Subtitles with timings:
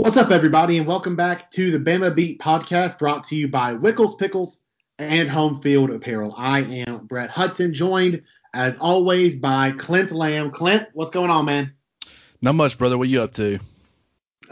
[0.00, 3.74] What's up, everybody, and welcome back to the Bama Beat podcast brought to you by
[3.74, 4.60] Wickles Pickles
[4.96, 6.32] and Home Field Apparel.
[6.36, 8.22] I am Brett Hudson, joined
[8.54, 10.52] as always by Clint Lamb.
[10.52, 11.72] Clint, what's going on, man?
[12.40, 12.96] Not much, brother.
[12.96, 13.58] What you up to?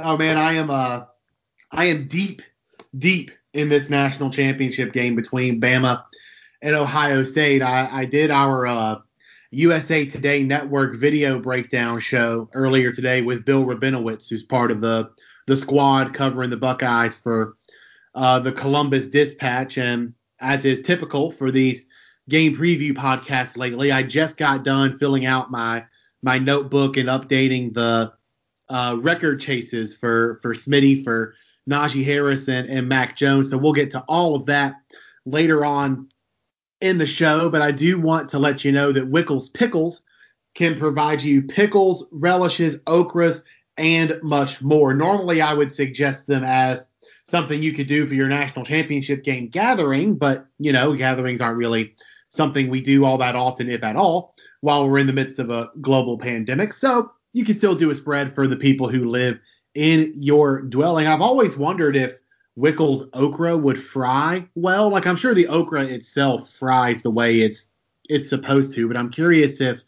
[0.01, 1.05] Oh man, I am uh
[1.71, 2.43] I am deep,
[2.99, 6.03] deep in this national championship game between Bama
[6.61, 7.63] and Ohio State.
[7.63, 8.99] I, I did our uh,
[9.53, 15.13] USA Today Network video breakdown show earlier today with Bill Rabinowitz, who's part of the
[15.47, 17.57] the squad covering the Buckeyes for
[18.15, 19.79] uh, the Columbus Dispatch.
[19.79, 21.87] And as is typical for these
[22.29, 25.85] game preview podcasts lately, I just got done filling out my
[26.23, 28.13] my notebook and updating the
[28.69, 31.35] uh, record chases for for Smitty for
[31.69, 33.51] Najee Harris and, and Mac Jones.
[33.51, 34.77] So we'll get to all of that
[35.25, 36.09] later on
[36.81, 37.49] in the show.
[37.51, 40.03] But I do want to let you know that Wickles Pickles
[40.55, 43.45] can provide you pickles, relishes, okras,
[43.77, 44.95] and much more.
[44.95, 46.87] Normally, I would suggest them as
[47.25, 51.59] something you could do for your national championship game gathering, but you know, gatherings aren't
[51.59, 51.95] really
[52.31, 55.51] something we do all that often, if at all, while we're in the midst of
[55.51, 56.73] a global pandemic.
[56.73, 59.39] So you can still do a spread for the people who live
[59.75, 61.07] in your dwelling.
[61.07, 62.19] I've always wondered if
[62.59, 64.89] Wickles okra would fry well.
[64.89, 67.67] Like I'm sure the okra itself fries the way it's
[68.09, 69.83] it's supposed to, but I'm curious if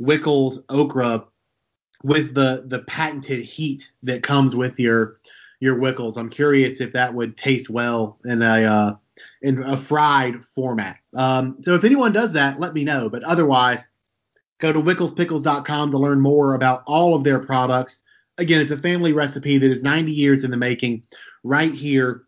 [0.00, 1.24] Wickles okra
[2.02, 5.18] with the the patented heat that comes with your
[5.60, 6.16] your Wickles.
[6.16, 8.94] I'm curious if that would taste well in a uh,
[9.42, 10.98] in a fried format.
[11.14, 13.08] Um, so if anyone does that, let me know.
[13.08, 13.86] But otherwise,
[14.58, 18.00] go to wicklespickles.com to learn more about all of their products.
[18.38, 21.04] Again, it's a family recipe that is 90 years in the making,
[21.44, 22.24] right here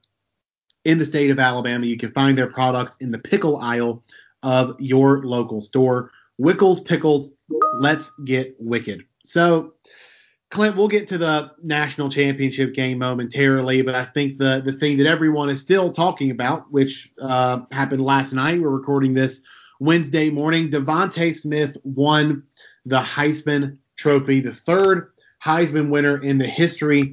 [0.84, 1.86] in the state of Alabama.
[1.86, 4.04] You can find their products in the pickle aisle
[4.44, 6.10] of your local store.
[6.40, 7.30] Wickles Pickles,
[7.78, 9.04] let's get wicked.
[9.24, 9.74] So,
[10.50, 14.98] Clint, we'll get to the national championship game momentarily, but I think the the thing
[14.98, 19.40] that everyone is still talking about, which uh, happened last night, we're recording this
[19.80, 20.70] Wednesday morning.
[20.70, 22.44] DeVonta Smith won
[22.84, 27.10] the Heisman Trophy, the third Heisman winner in the history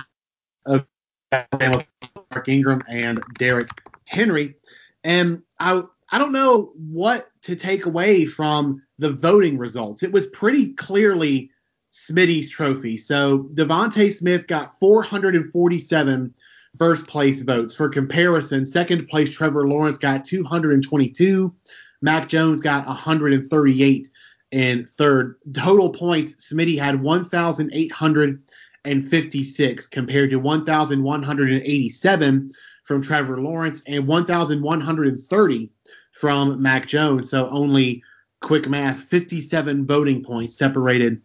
[0.66, 0.86] of
[1.32, 1.84] Alabama,
[2.32, 3.70] Mark Ingram and Derrick
[4.06, 4.56] Henry.
[5.04, 10.04] And I I don't know what to take away from the voting results.
[10.04, 11.50] It was pretty clearly
[11.91, 12.97] Smitty's trophy.
[12.97, 16.34] So DeVonta Smith got 447
[16.78, 17.75] first place votes.
[17.75, 21.53] For comparison, second place Trevor Lawrence got 222.
[22.02, 24.07] Mac Jones got 138
[24.52, 25.35] in third.
[25.53, 32.52] Total points, Smitty had 1,856 compared to 1,187
[32.84, 35.72] from Trevor Lawrence and 1,130
[36.13, 37.29] from Mac Jones.
[37.29, 38.02] So only
[38.41, 41.22] quick math, 57 voting points separated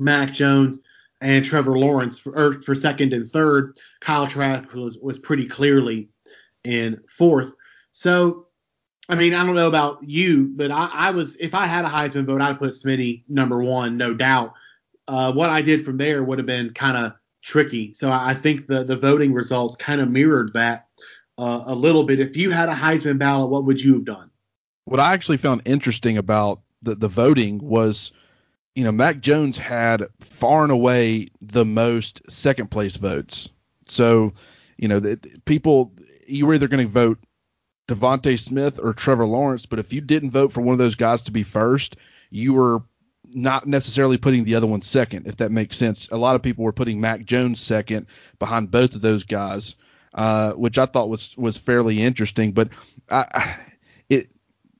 [0.00, 0.80] Mac Jones
[1.20, 3.78] and Trevor Lawrence for, for second and third.
[4.00, 6.08] Kyle Trask was, was pretty clearly
[6.64, 7.54] in fourth.
[7.92, 8.46] So,
[9.08, 11.88] I mean, I don't know about you, but I, I was if I had a
[11.88, 14.54] Heisman vote, I'd put Smitty number one, no doubt.
[15.06, 17.12] Uh, what I did from there would have been kind of
[17.42, 17.92] tricky.
[17.94, 20.86] So I, I think the the voting results kind of mirrored that
[21.38, 22.20] uh, a little bit.
[22.20, 24.30] If you had a Heisman ballot, what would you have done?
[24.84, 28.12] What I actually found interesting about the the voting was
[28.74, 33.50] you know, Mac Jones had far and away the most second place votes.
[33.86, 34.32] So,
[34.76, 35.92] you know, the, people,
[36.26, 37.18] you were either going to vote
[37.88, 41.22] DeVonta Smith or Trevor Lawrence, but if you didn't vote for one of those guys
[41.22, 41.96] to be first,
[42.30, 42.82] you were
[43.32, 46.08] not necessarily putting the other one second, if that makes sense.
[46.10, 48.06] A lot of people were putting Mac Jones second
[48.38, 49.76] behind both of those guys,
[50.14, 52.52] uh, which I thought was was fairly interesting.
[52.52, 52.70] But
[53.08, 53.56] I,
[54.08, 54.30] it,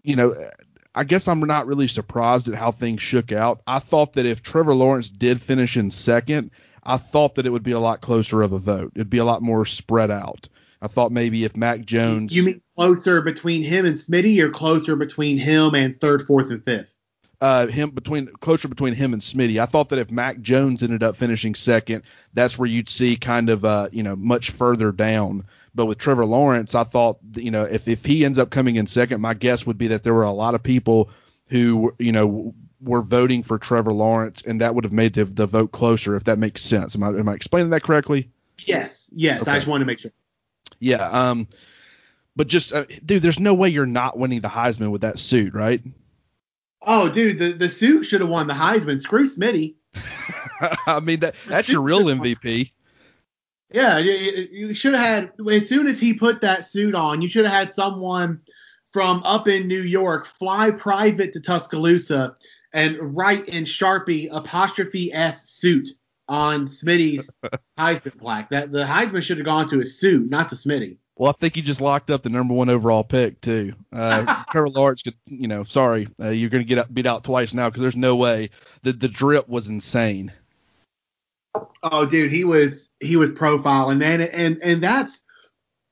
[0.03, 0.51] you know,
[0.95, 3.62] I guess I'm not really surprised at how things shook out.
[3.67, 6.51] I thought that if Trevor Lawrence did finish in second,
[6.83, 8.93] I thought that it would be a lot closer of a vote.
[8.95, 10.49] It'd be a lot more spread out.
[10.83, 12.34] I thought maybe if Mac Jones.
[12.34, 16.65] You mean closer between him and Smitty, or closer between him and third, fourth, and
[16.65, 16.97] fifth?
[17.41, 19.59] Uh, him between closer between him and Smitty.
[19.61, 22.03] I thought that if Mac Jones ended up finishing second,
[22.34, 25.45] that's where you'd see kind of uh, you know much further down
[25.75, 28.87] but with Trevor Lawrence, I thought, you know, if, if he ends up coming in
[28.87, 31.11] second, my guess would be that there were a lot of people
[31.47, 35.47] who, you know, were voting for Trevor Lawrence, and that would have made the, the
[35.47, 36.97] vote closer, if that makes sense.
[36.97, 38.31] Am I, am I explaining that correctly?
[38.59, 39.43] Yes, yes.
[39.43, 39.51] Okay.
[39.51, 40.13] I just wanted to make sure.
[40.78, 41.09] Yeah.
[41.09, 41.49] Um,
[42.37, 45.55] but just, uh, dude, there's no way you're not winning the Heisman with that suit,
[45.55, 45.83] right?
[46.83, 48.99] Oh, dude, the, the suit should have won the Heisman.
[48.99, 49.75] Screw Smitty.
[50.87, 52.72] I mean, that that's your real MVP.
[53.72, 54.13] Yeah, you,
[54.51, 57.55] you should have had as soon as he put that suit on, you should have
[57.55, 58.41] had someone
[58.93, 62.34] from up in New York fly private to Tuscaloosa
[62.72, 65.89] and write in Sharpie apostrophe S suit
[66.28, 67.31] on Smitty's
[67.78, 68.51] Heisman plaque.
[68.51, 70.97] That the Heisman should have gone to his suit, not to Smitty.
[71.17, 73.75] Well, I think he just locked up the number one overall pick too.
[73.93, 77.25] Uh, Trevor Lawrence could, you know, sorry, uh, you're going to get up, beat out
[77.25, 78.51] twice now because there's no way.
[78.83, 80.33] The the drip was insane.
[81.83, 85.22] Oh, dude, he was he was profiling, man, and and that's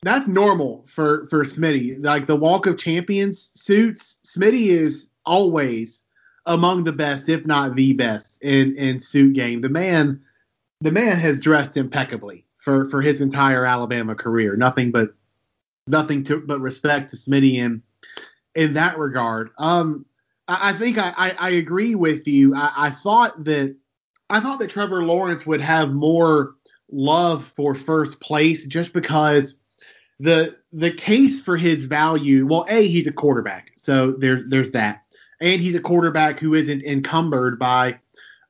[0.02, 2.05] that's normal for for Smitty.
[2.05, 6.02] Like the Walk of Champions suits, Smitty is always
[6.46, 9.60] among the best, if not the best, in in suit game.
[9.60, 10.20] The man,
[10.81, 14.56] the man has dressed impeccably for for his entire Alabama career.
[14.56, 15.14] Nothing but
[15.87, 17.82] nothing to but respect to Smitty in
[18.55, 19.50] in that regard.
[19.58, 20.05] Um,
[20.46, 22.55] I, I think I, I, I agree with you.
[22.55, 23.76] I, I thought that
[24.31, 26.55] I thought that Trevor Lawrence would have more
[26.90, 29.58] love for first place just because
[30.20, 32.46] the the case for his value.
[32.46, 35.05] Well, a he's a quarterback, so there there's that,
[35.40, 37.99] and he's a quarterback who isn't encumbered by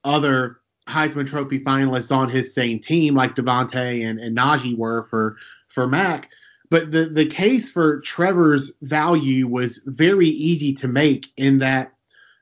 [0.05, 0.59] other
[0.89, 5.37] Heisman Trophy finalists on his same team like DeVonta and, and Najee were for
[5.69, 6.31] for Mac.
[6.71, 11.93] But the the case for Trevor's value was very easy to make in that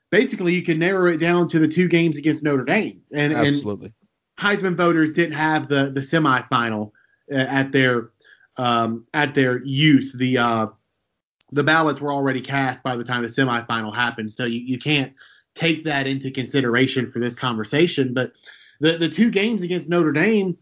[0.09, 3.01] basically you can narrow it down to the two games against Notre Dame.
[3.11, 3.87] And, Absolutely.
[3.87, 3.93] And
[4.39, 6.91] Heisman voters didn't have the the semifinal
[7.31, 8.09] uh, at their
[8.57, 10.13] um, at their use.
[10.13, 10.67] The uh,
[11.51, 15.13] the ballots were already cast by the time the semifinal happened, so you, you can't
[15.55, 18.13] take that into consideration for this conversation.
[18.13, 18.33] But
[18.79, 20.57] the the two games against Notre Dame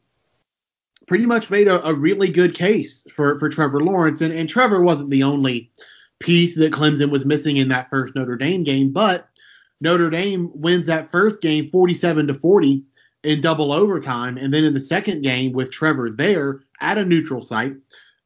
[1.08, 4.82] pretty much made a, a really good case for for Trevor Lawrence, and, and Trevor
[4.82, 5.70] wasn't the only
[6.20, 9.28] piece that Clemson was missing in that first Notre Dame game, but
[9.82, 12.84] Notre Dame wins that first game 47 to 40
[13.26, 14.38] in double overtime.
[14.38, 17.74] And then in the second game with Trevor there at a neutral site,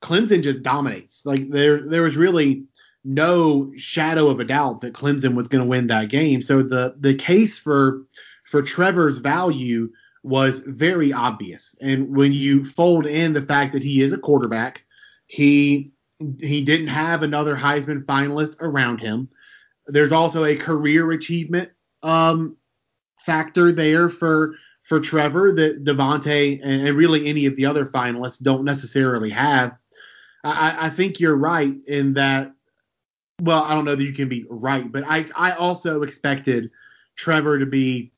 [0.02, 1.26] Clemson just dominates.
[1.26, 2.68] Like there there was really
[3.04, 6.42] no shadow of a doubt that Clemson was going to win that game.
[6.42, 8.04] So the the case for
[8.46, 9.92] for Trevor's value
[10.24, 11.76] was very obvious.
[11.82, 14.84] And when you fold in the fact that he is a quarterback,
[15.28, 15.92] he
[16.40, 19.30] he didn't have another Heisman finalist around him.
[19.88, 21.72] There's also a career achievement
[22.04, 22.58] um,
[23.18, 24.56] factor there for
[24.90, 29.78] for Trevor that DeVonta and really any of the other finalists don't necessarily have.
[30.44, 32.54] I, I think you're right in that.
[33.40, 36.72] Well, I don't know that you can be right, but I I also expected
[37.16, 38.12] Trevor to be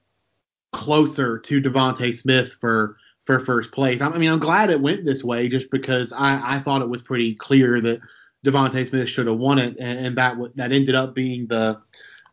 [0.71, 3.99] closer to DeVonta Smith for for first place.
[3.99, 7.01] I mean, I'm glad it went this way just because I, I thought it was
[7.01, 7.99] pretty clear that
[8.45, 11.81] DeVonta Smith should have won it, and, and that that ended up being the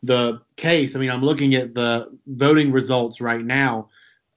[0.01, 0.95] the case.
[0.95, 3.89] I mean, I'm looking at the voting results right now.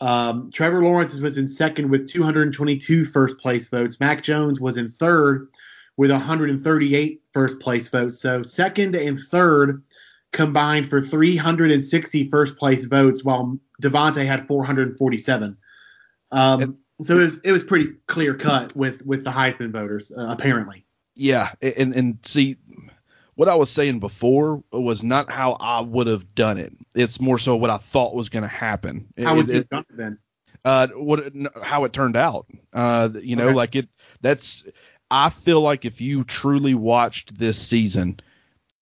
[0.03, 4.01] Um, Trevor Lawrence was in second with 222 first place votes.
[4.01, 5.49] Mac Jones was in third
[5.97, 8.21] with 138 first place votes.
[8.21, 9.85] So second and third
[10.33, 15.57] combined for 360 first place votes, while DeVonta had 447.
[16.33, 20.27] Um, so it was it was pretty clear cut with with the Heisman voters uh,
[20.31, 20.85] apparently.
[21.15, 22.57] Yeah, and and see
[23.35, 26.73] what I was saying before was not how I would have done it.
[26.95, 29.13] It's more so what I thought was going to happen.
[29.19, 30.19] How would you have done it then?
[30.65, 31.33] Uh, what
[31.63, 32.47] how it turned out.
[32.73, 33.55] Uh, you know, okay.
[33.55, 33.89] like it.
[34.21, 34.65] That's.
[35.11, 38.21] I feel like if you truly watched this season,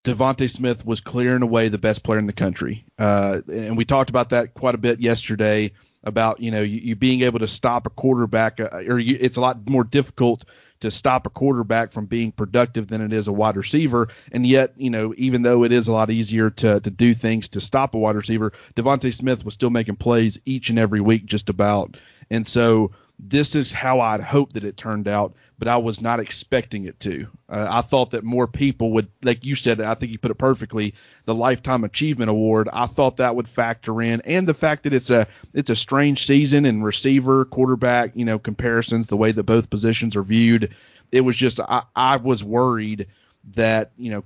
[0.05, 2.85] DeVonta Smith was clearing away the best player in the country.
[2.97, 5.71] Uh, and we talked about that quite a bit yesterday
[6.03, 9.37] about you know you, you being able to stop a quarterback, uh, or you, it's
[9.37, 10.45] a lot more difficult
[10.81, 14.09] to stop a quarterback from being productive than it is a wide receiver.
[14.31, 17.49] And yet, you know, even though it is a lot easier to to do things
[17.49, 21.25] to stop a wide receiver, DeVonta Smith was still making plays each and every week,
[21.25, 21.97] just about.
[22.29, 22.91] And so
[23.23, 26.99] this is how I'd hoped that it turned out, but I was not expecting it
[27.01, 27.27] to.
[27.47, 30.39] Uh, I thought that more people would, like you said, I think you put it
[30.39, 32.67] perfectly, the lifetime achievement award.
[32.73, 36.25] I thought that would factor in, and the fact that it's a it's a strange
[36.25, 40.73] season and receiver, quarterback, you know, comparisons, the way that both positions are viewed.
[41.11, 43.07] It was just I, I was worried
[43.53, 44.23] that you know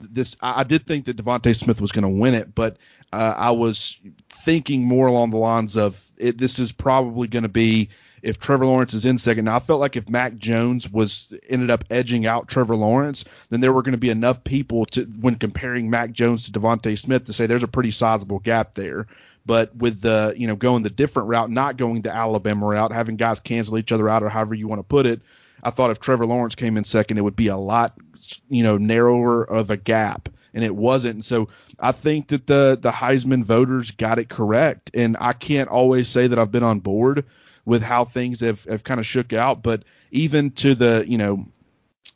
[0.00, 0.36] this.
[0.40, 2.76] I, did think that DeVonta Smith was going to win it, but
[3.12, 3.96] uh, I was
[4.28, 7.88] thinking more along the lines of it, this is probably going to be
[8.22, 9.46] if Trevor Lawrence is in second.
[9.46, 13.60] Now I felt like if Mac Jones was ended up edging out Trevor Lawrence, then
[13.60, 17.24] there were going to be enough people to when comparing Mac Jones to DeVonta Smith
[17.24, 19.06] to say there's a pretty sizable gap there.
[19.46, 23.16] But with the you know going the different route, not going the Alabama route, having
[23.16, 25.20] guys cancel each other out or however you want to put it,
[25.62, 27.94] I thought if Trevor Lawrence came in second, it would be a lot
[28.48, 31.24] you know narrower of a gap and it wasn't.
[31.24, 31.48] So
[31.78, 36.26] I think that the the Heisman voters got it correct, and I can't always say
[36.26, 37.24] that I've been on board
[37.68, 39.62] with how things have, have kind of shook out.
[39.62, 41.46] But even to the you know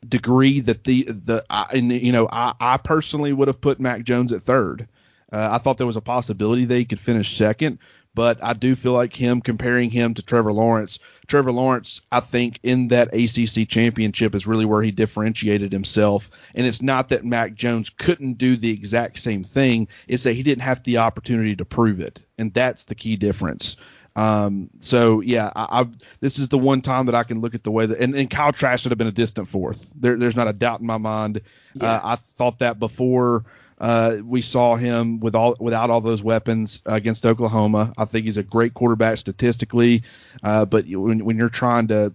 [0.05, 4.03] degree that the the I, and you know I, I personally would have put Mac
[4.03, 4.87] Jones at third.
[5.31, 7.77] Uh, I thought there was a possibility that he could finish second,
[8.15, 10.97] but I do feel like him comparing him to Trevor Lawrence.
[11.27, 16.29] Trevor Lawrence, I think, in that ACC championship is really where he differentiated himself.
[16.55, 20.41] And it's not that Mac Jones couldn't do the exact same thing; it's that he
[20.41, 23.77] didn't have the opportunity to prove it, and that's the key difference.
[24.15, 25.87] Um, so yeah, I, I,
[26.19, 28.29] this is the one time that I can look at the way that and, and
[28.29, 29.91] Kyle Trask should have been a distant fourth.
[29.99, 31.41] There, there's not a doubt in my mind.
[31.73, 31.91] Yeah.
[31.91, 33.45] Uh, I thought that before
[33.79, 37.93] uh, we saw him with all without all those weapons against Oklahoma.
[37.97, 40.03] I think he's a great quarterback statistically,
[40.43, 42.13] uh, but when, when you're trying to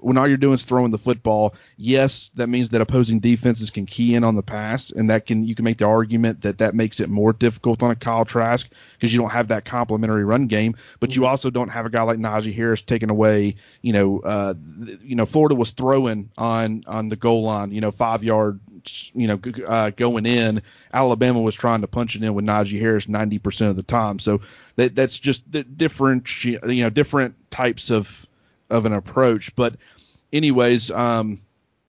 [0.00, 3.86] when all you're doing is throwing the football, yes, that means that opposing defenses can
[3.86, 6.74] key in on the pass, and that can you can make the argument that that
[6.74, 10.46] makes it more difficult on a Kyle Trask because you don't have that complementary run
[10.46, 11.30] game, but you mm-hmm.
[11.30, 13.56] also don't have a guy like Najee Harris taking away.
[13.82, 14.54] You know, uh,
[15.02, 18.60] you know, Florida was throwing on on the goal line, you know, five yard,
[19.14, 20.62] you know, uh, going in.
[20.92, 24.40] Alabama was trying to punch it in with Najee Harris 90% of the time, so
[24.76, 25.44] that that's just
[25.76, 28.26] different, you know, different types of
[28.72, 29.54] of an approach.
[29.54, 29.76] But
[30.32, 31.40] anyways, um,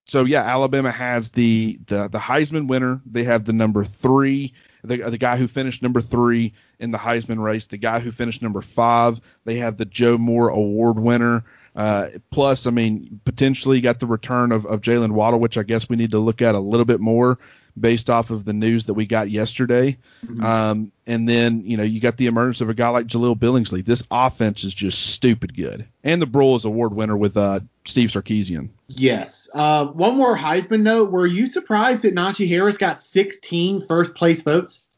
[0.05, 3.01] so yeah, Alabama has the the the Heisman winner.
[3.05, 7.41] They have the number three, the the guy who finished number three in the Heisman
[7.41, 9.21] race, the guy who finished number five.
[9.45, 11.45] They have the Joe Moore Award winner.
[11.75, 15.89] Uh, plus, I mean, potentially got the return of, of Jaylen Waddle, which I guess
[15.89, 17.39] we need to look at a little bit more
[17.79, 19.97] based off of the news that we got yesterday.
[20.25, 20.43] Mm-hmm.
[20.43, 23.83] Um, and then, you know, you got the emergence of a guy like Jahleel Billingsley.
[23.83, 25.87] This offense is just stupid good.
[26.03, 28.69] And the Broyles Award winner with uh, Steve Sarkisian.
[28.87, 29.49] Yes.
[29.53, 31.11] Uh, one more Heisman note.
[31.11, 34.89] Were you surprised that Najee Harris got 16 first place votes?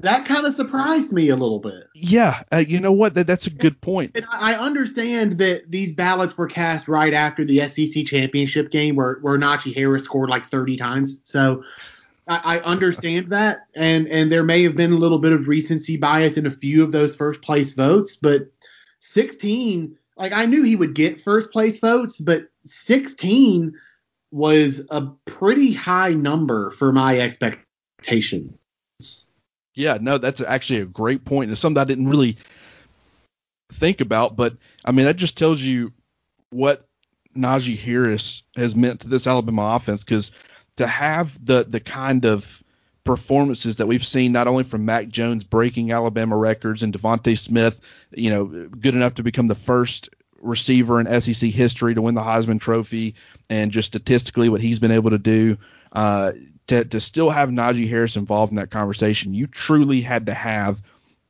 [0.00, 1.84] That kind of surprised me a little bit.
[1.94, 3.14] Yeah, uh, you know what?
[3.14, 4.12] That, that's a good point.
[4.14, 9.14] And I understand that these ballots were cast right after the SEC championship game, where
[9.22, 11.20] where Najee Harris scored like 30 times.
[11.24, 11.64] So
[12.26, 15.96] I, I understand that, and and there may have been a little bit of recency
[15.96, 18.48] bias in a few of those first place votes, but
[19.00, 23.74] 16, like I knew he would get first place votes, but 16
[24.32, 28.58] was a pretty high number for my expectations.
[29.74, 31.50] Yeah, no, that's actually a great point.
[31.50, 32.38] It's something I didn't really
[33.72, 35.92] think about, but I mean that just tells you
[36.50, 36.88] what
[37.36, 40.32] Najee Harris has meant to this Alabama offense because
[40.76, 42.62] to have the the kind of
[43.04, 47.80] performances that we've seen not only from Mac Jones breaking Alabama records and DeVonta Smith,
[48.10, 52.20] you know, good enough to become the first receiver in SEC history to win the
[52.20, 53.14] Heisman Trophy,
[53.48, 55.56] and just statistically what he's been able to do.
[55.92, 56.32] Uh,
[56.66, 60.82] to, to still have Najee Harris involved in that conversation, you truly had to have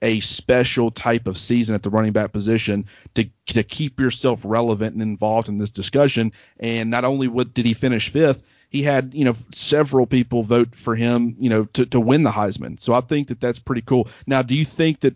[0.02, 4.94] a special type of season at the running back position to to keep yourself relevant
[4.94, 6.32] and involved in this discussion.
[6.58, 8.42] And not only did he finish fifth,
[8.76, 12.30] he had you know several people vote for him you know to, to win the
[12.30, 12.78] Heisman.
[12.78, 14.09] So I think that that's pretty cool.
[14.26, 15.14] Now, do you think that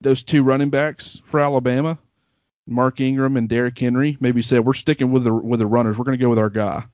[0.00, 1.98] those two running backs for Alabama,
[2.66, 5.98] Mark Ingram and Derrick Henry, maybe said we're sticking with the with the runners.
[5.98, 6.84] We're going to go with our guy.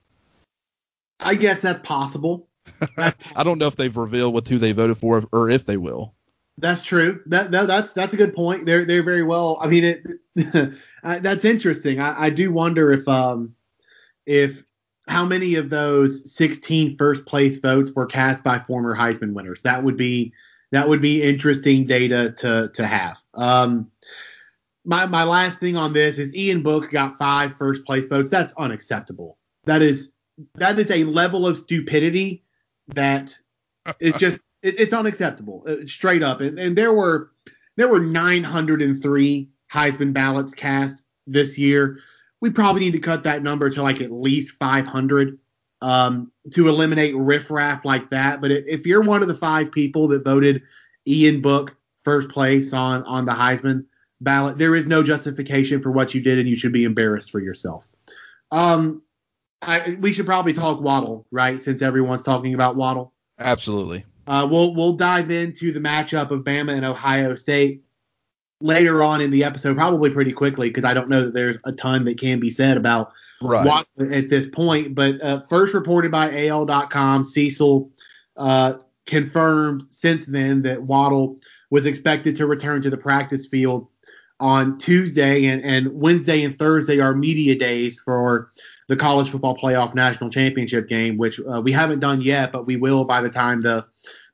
[1.20, 2.48] I guess that's possible.
[2.98, 6.12] I don't know if they've revealed with who they voted for or if they will.
[6.58, 7.22] That's true.
[7.26, 8.66] That, that that's that's a good point.
[8.66, 9.58] They're they're very well.
[9.60, 10.74] I mean, it
[11.22, 12.00] that's interesting.
[12.00, 13.54] I, I do wonder if um
[14.26, 14.64] if
[15.08, 19.62] how many of those 16 first place votes were cast by former Heisman winners?
[19.62, 20.32] That would be
[20.72, 23.22] that would be interesting data to to have.
[23.34, 23.90] Um,
[24.84, 28.28] my my last thing on this is Ian Book got five first place votes.
[28.28, 29.38] That's unacceptable.
[29.64, 30.12] That is
[30.54, 32.44] that is a level of stupidity
[32.88, 33.36] that
[34.00, 36.40] is just it, it's unacceptable uh, straight up.
[36.40, 37.30] And, and there were
[37.76, 41.98] there were 903 Heisman ballots cast this year
[42.40, 45.38] we probably need to cut that number to like at least 500
[45.82, 48.40] um, to eliminate riffraff like that.
[48.40, 50.62] But if you're one of the five people that voted
[51.06, 53.84] Ian Book first place on on the Heisman
[54.20, 57.40] ballot, there is no justification for what you did, and you should be embarrassed for
[57.40, 57.88] yourself.
[58.50, 59.02] Um,
[59.62, 61.60] I, we should probably talk Waddle, right?
[61.60, 63.12] Since everyone's talking about Waddle.
[63.38, 64.04] Absolutely.
[64.26, 67.84] Uh, we'll we'll dive into the matchup of Bama and Ohio State
[68.60, 71.72] later on in the episode, probably pretty quickly, because I don't know that there's a
[71.72, 73.86] ton that can be said about right.
[73.98, 74.94] at this point.
[74.94, 77.90] But uh, first reported by AL.com, Cecil
[78.36, 78.74] uh,
[79.06, 81.38] confirmed since then that Waddle
[81.70, 83.88] was expected to return to the practice field
[84.38, 88.50] on Tuesday, and, and Wednesday and Thursday are media days for
[88.88, 92.76] the college football playoff national championship game, which uh, we haven't done yet, but we
[92.76, 93.84] will by the time the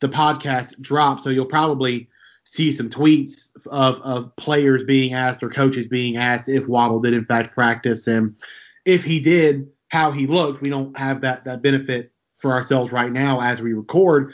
[0.00, 1.22] the podcast drops.
[1.22, 2.08] So you'll probably
[2.44, 7.14] see some tweets of, of players being asked or coaches being asked if Waddle did
[7.14, 8.36] in fact practice and
[8.84, 10.62] if he did, how he looked.
[10.62, 14.32] We don't have that that benefit for ourselves right now as we record.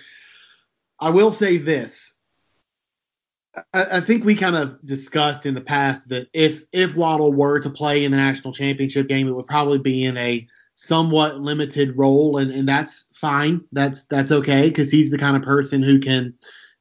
[1.01, 2.15] I will say this.
[3.75, 7.61] I, I think we kind of discussed in the past that if if Waddle were
[7.61, 11.99] to play in the national championship game, it would probably be in a somewhat limited
[11.99, 13.63] role, and, and that's fine.
[13.73, 16.35] That's that's okay because he's the kind of person who can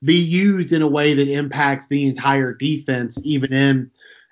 [0.03, 3.91] be used in a way that impacts the entire defense, even in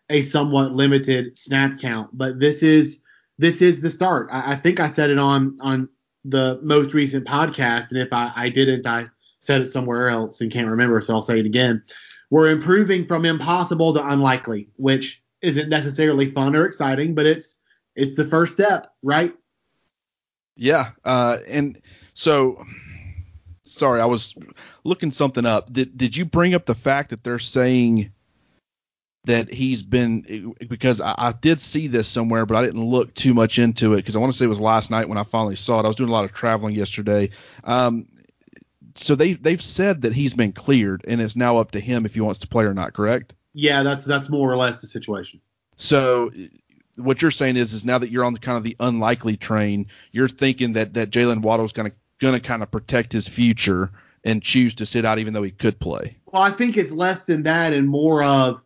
[0.09, 2.09] a somewhat limited snap count.
[2.13, 3.01] But this is
[3.37, 4.29] this is the start.
[4.31, 5.89] I, I think I said it on on
[6.23, 9.05] the most recent podcast, and if I, I didn't, I
[9.39, 11.83] said it somewhere else and can't remember, so I'll say it again.
[12.31, 17.59] We're improving from impossible to unlikely, which isn't necessarily fun or exciting, but it's
[17.95, 19.33] it's the first step, right?
[20.55, 21.79] Yeah, uh, and
[22.13, 22.63] so
[23.75, 24.35] sorry, I was
[24.83, 25.71] looking something up.
[25.71, 28.11] Did did you bring up the fact that they're saying
[29.25, 33.33] that he's been because I, I did see this somewhere, but I didn't look too
[33.33, 35.55] much into it because I want to say it was last night when I finally
[35.55, 35.85] saw it.
[35.85, 37.31] I was doing a lot of traveling yesterday.
[37.63, 38.07] Um,
[38.95, 42.13] so they they've said that he's been cleared and it's now up to him if
[42.13, 42.93] he wants to play or not.
[42.93, 43.33] Correct?
[43.53, 45.41] Yeah, that's that's more or less the situation.
[45.75, 46.31] So
[46.97, 49.87] what you're saying is is now that you're on the kind of the unlikely train,
[50.11, 53.91] you're thinking that that Jaylen Waddle's going to going to kind of protect his future
[54.23, 56.17] and choose to sit out even though he could play.
[56.25, 58.63] Well, I think it's less than that and more of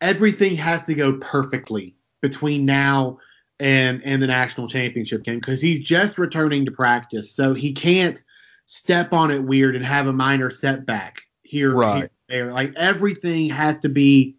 [0.00, 3.18] everything has to go perfectly between now
[3.60, 8.22] and and the national championship game because he's just returning to practice, so he can't
[8.66, 11.96] step on it weird and have a minor setback here, right.
[11.98, 12.52] here there.
[12.52, 14.36] Like everything has to be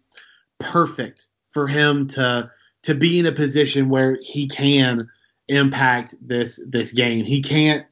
[0.58, 2.50] perfect for him to
[2.82, 5.08] to be in a position where he can
[5.48, 7.24] impact this this game.
[7.24, 7.86] He can't.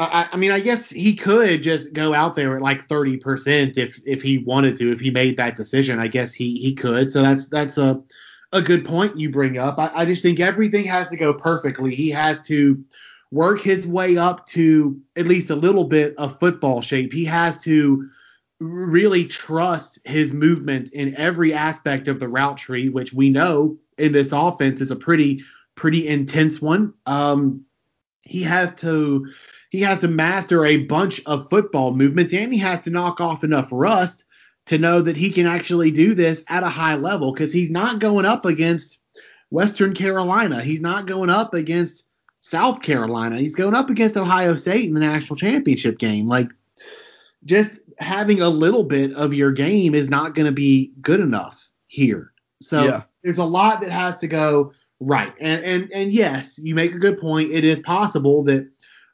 [0.00, 4.00] I, I mean, I guess he could just go out there at like 30% if
[4.06, 5.98] if he wanted to, if he made that decision.
[5.98, 7.10] I guess he he could.
[7.10, 8.02] So that's that's a
[8.52, 9.78] a good point you bring up.
[9.78, 11.94] I, I just think everything has to go perfectly.
[11.94, 12.82] He has to
[13.30, 17.12] work his way up to at least a little bit of football shape.
[17.12, 18.08] He has to
[18.58, 24.12] really trust his movement in every aspect of the route tree, which we know in
[24.12, 26.94] this offense is a pretty pretty intense one.
[27.06, 27.64] Um,
[28.22, 29.26] he has to
[29.70, 33.44] he has to master a bunch of football movements and he has to knock off
[33.44, 34.24] enough rust
[34.66, 37.98] to know that he can actually do this at a high level because he's not
[37.98, 38.98] going up against
[39.50, 40.60] Western Carolina.
[40.60, 42.06] He's not going up against
[42.40, 43.38] South Carolina.
[43.38, 46.26] He's going up against Ohio State in the national championship game.
[46.26, 46.48] Like
[47.44, 51.70] just having a little bit of your game is not going to be good enough
[51.86, 52.32] here.
[52.60, 53.02] So yeah.
[53.22, 55.32] there's a lot that has to go right.
[55.40, 57.50] And and and yes, you make a good point.
[57.50, 58.68] It is possible that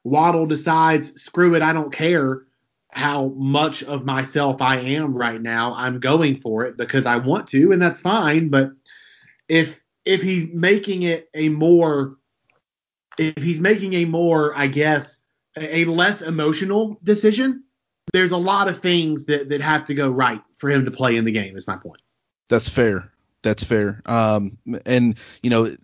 [0.06, 2.42] Waddle decides, screw it, I don't care
[2.90, 5.74] how much of myself I am right now.
[5.74, 8.48] I'm going for it because I want to, and that's fine.
[8.48, 8.70] But
[9.48, 12.16] if if he's making it a more
[13.18, 15.22] if he's making a more, I guess,
[15.58, 17.64] a less emotional decision,
[18.12, 21.16] there's a lot of things that, that have to go right for him to play
[21.16, 22.00] in the game, is my point.
[22.48, 23.10] That's fair.
[23.42, 24.02] That's fair.
[24.06, 25.74] Um, and, you know,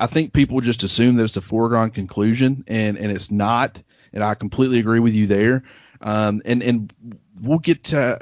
[0.00, 3.80] I think people just assume that it's a foregone conclusion, and, and it's not.
[4.12, 5.62] And I completely agree with you there.
[6.00, 6.92] Um, and, and
[7.40, 8.18] we'll get to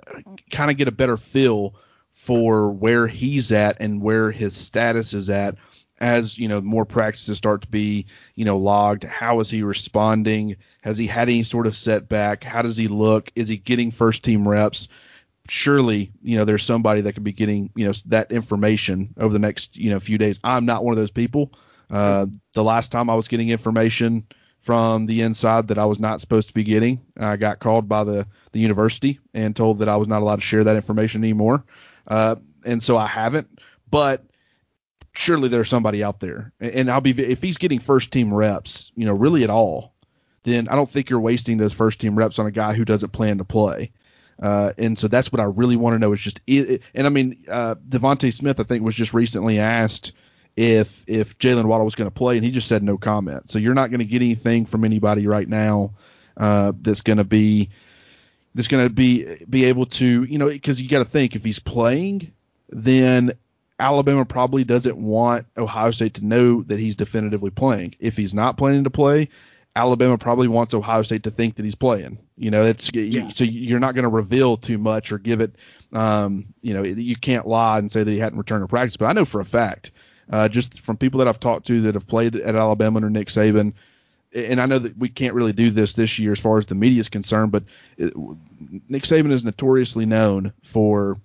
[0.50, 1.74] kind of get a better feel
[2.12, 5.56] for where he's at and where his status is at
[6.00, 10.56] as you know more practices start to be you know logged how is he responding
[10.83, 14.24] has he had any sort of setback how does he look is he getting first
[14.24, 14.88] team reps
[15.50, 19.38] surely you know there's somebody that could be getting you know that information over the
[19.38, 21.52] next you know few days i'm not one of those people
[21.90, 24.24] uh, the last time i was getting information
[24.60, 28.04] from the inside that i was not supposed to be getting i got called by
[28.04, 31.64] the the university and told that i was not allowed to share that information anymore
[32.06, 33.48] uh, and so i haven't
[33.90, 34.24] but
[35.12, 36.52] surely there's somebody out there.
[36.60, 39.94] And I'll be if he's getting first team reps, you know, really at all,
[40.44, 43.12] then I don't think you're wasting those first team reps on a guy who doesn't
[43.12, 43.92] plan to play.
[44.40, 47.11] Uh, and so that's what I really want to know is just it, and I
[47.11, 50.12] mean uh, DeVonta Smith I think was just recently asked
[50.57, 53.50] if if Jaylen Waddle was going to play and he just said no comment.
[53.50, 55.92] So you're not going to get anything from anybody right now
[56.37, 57.68] uh, that's going to be
[58.55, 61.44] that's going to be be able to you know because you got to think if
[61.44, 62.33] he's playing
[62.70, 63.33] then
[63.79, 67.94] Alabama probably doesn't want Ohio State to know that he's definitively playing.
[67.98, 69.31] If he's not planning to play,
[69.80, 72.18] Alabama probably wants Ohio State to think that he's playing.
[72.36, 73.30] You know, that's yeah.
[73.34, 75.56] so you're not going to reveal too much or give it.
[75.92, 78.96] Um, you know, you can't lie and say that he hadn't returned to practice.
[78.96, 79.90] But I know for a fact,
[80.30, 83.28] uh, just from people that I've talked to that have played at Alabama under Nick
[83.28, 83.72] Saban,
[84.32, 86.74] and I know that we can't really do this this year as far as the
[86.74, 87.64] media is concerned, but
[87.96, 88.12] it,
[88.88, 91.18] Nick Saban is notoriously known for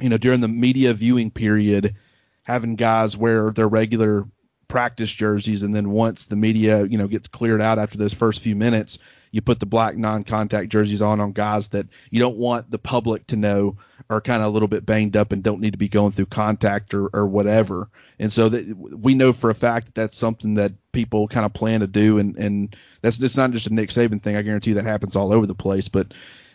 [0.00, 1.94] you know, during the media viewing period,
[2.42, 4.26] having guys wear their regular
[4.72, 8.40] practice jerseys, and then once the media you know gets cleared out after those first
[8.40, 8.98] few minutes,
[9.30, 13.26] you put the black non-contact jerseys on on guys that you don't want the public
[13.26, 13.76] to know
[14.08, 16.24] are kind of a little bit banged up and don't need to be going through
[16.24, 17.90] contact or, or whatever.
[18.18, 21.52] And so that we know for a fact that that's something that people kind of
[21.52, 24.36] plan to do, and and that's it's not just a Nick Saban thing.
[24.36, 26.14] I guarantee that happens all over the place, but.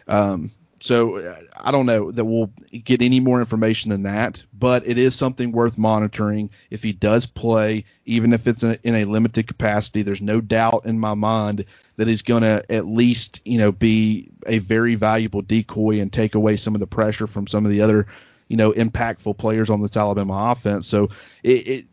[0.10, 2.52] Um, so I don't know that we'll
[2.84, 6.52] get any more information than that, but it is something worth monitoring.
[6.70, 11.00] If he does play, even if it's in a limited capacity, there's no doubt in
[11.00, 16.00] my mind that he's going to at least you know be a very valuable decoy
[16.00, 18.06] and take away some of the pressure from some of the other
[18.48, 20.88] you know impactful players on this Alabama offense.
[20.88, 21.10] So
[21.42, 21.86] it, it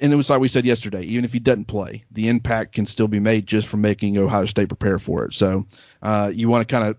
[0.00, 2.86] and it was like we said yesterday, even if he doesn't play, the impact can
[2.86, 5.32] still be made just from making Ohio State prepare for it.
[5.34, 5.66] So
[6.02, 6.96] uh, you want to kind of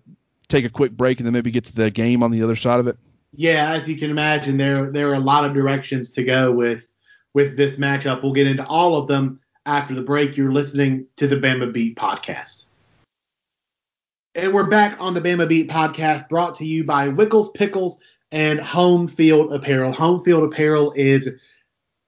[0.50, 2.80] take a quick break and then maybe get to the game on the other side
[2.80, 2.98] of it?
[3.34, 6.88] Yeah, as you can imagine, there there are a lot of directions to go with
[7.34, 8.24] with this matchup.
[8.24, 10.36] We'll get into all of them after the break.
[10.36, 12.66] You're listening to the Bama Beat podcast.
[14.36, 18.00] And we're back on the Bama Beat podcast brought to you by Wickles Pickles
[18.32, 19.94] and Home Field Apparel.
[19.94, 21.30] Home Field Apparel is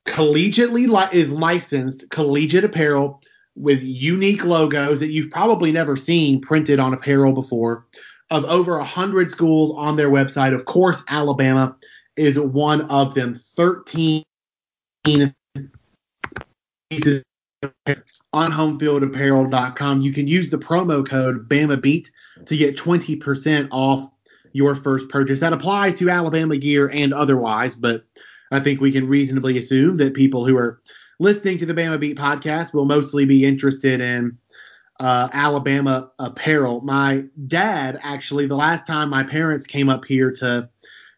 [0.08, 3.21] collegiately li- is licensed collegiate apparel
[3.56, 7.86] with unique logos that you've probably never seen printed on apparel before
[8.32, 10.56] of over 100 schools on their website.
[10.56, 11.76] Of course, Alabama
[12.15, 13.36] is one of them.
[13.36, 14.24] 13
[15.04, 15.34] pieces
[18.34, 20.02] on homefieldapparel.com.
[20.02, 22.08] You can use the promo code BAMABEAT
[22.46, 24.08] to get 20% off
[24.54, 25.41] your first purchase.
[25.41, 28.06] That applies to Alabama gear and otherwise, but
[28.52, 30.80] I think we can reasonably assume that people who are
[31.20, 34.38] listening to the Bama Beat podcast will mostly be interested in
[35.02, 36.82] uh, Alabama apparel.
[36.82, 40.70] My dad actually, the last time my parents came up here to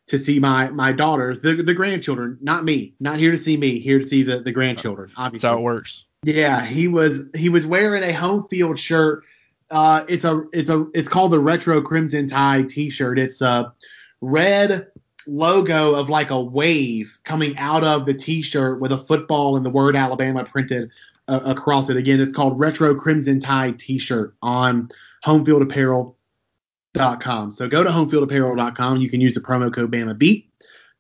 [0.08, 3.80] to see my my daughters, the the grandchildren, not me, not here to see me,
[3.80, 5.12] here to see the the grandchildren.
[5.18, 6.06] Obviously, that's how it works.
[6.24, 9.26] Yeah, he was he was wearing a home field shirt.
[9.70, 13.20] Uh, it's a it's a it's called the retro crimson tide T-shirt.
[13.20, 13.74] It's a
[14.22, 14.88] red
[15.28, 19.70] logo of like a wave coming out of the T-shirt with a football and the
[19.70, 20.90] word Alabama printed
[21.28, 21.98] uh, across it.
[21.98, 24.90] Again, it's called Retro Crimson Tide T-shirt on
[25.26, 27.52] homefieldapparel.com.
[27.52, 29.02] So go to homefieldapparel.com.
[29.02, 30.52] You can use the promo code Bama Beat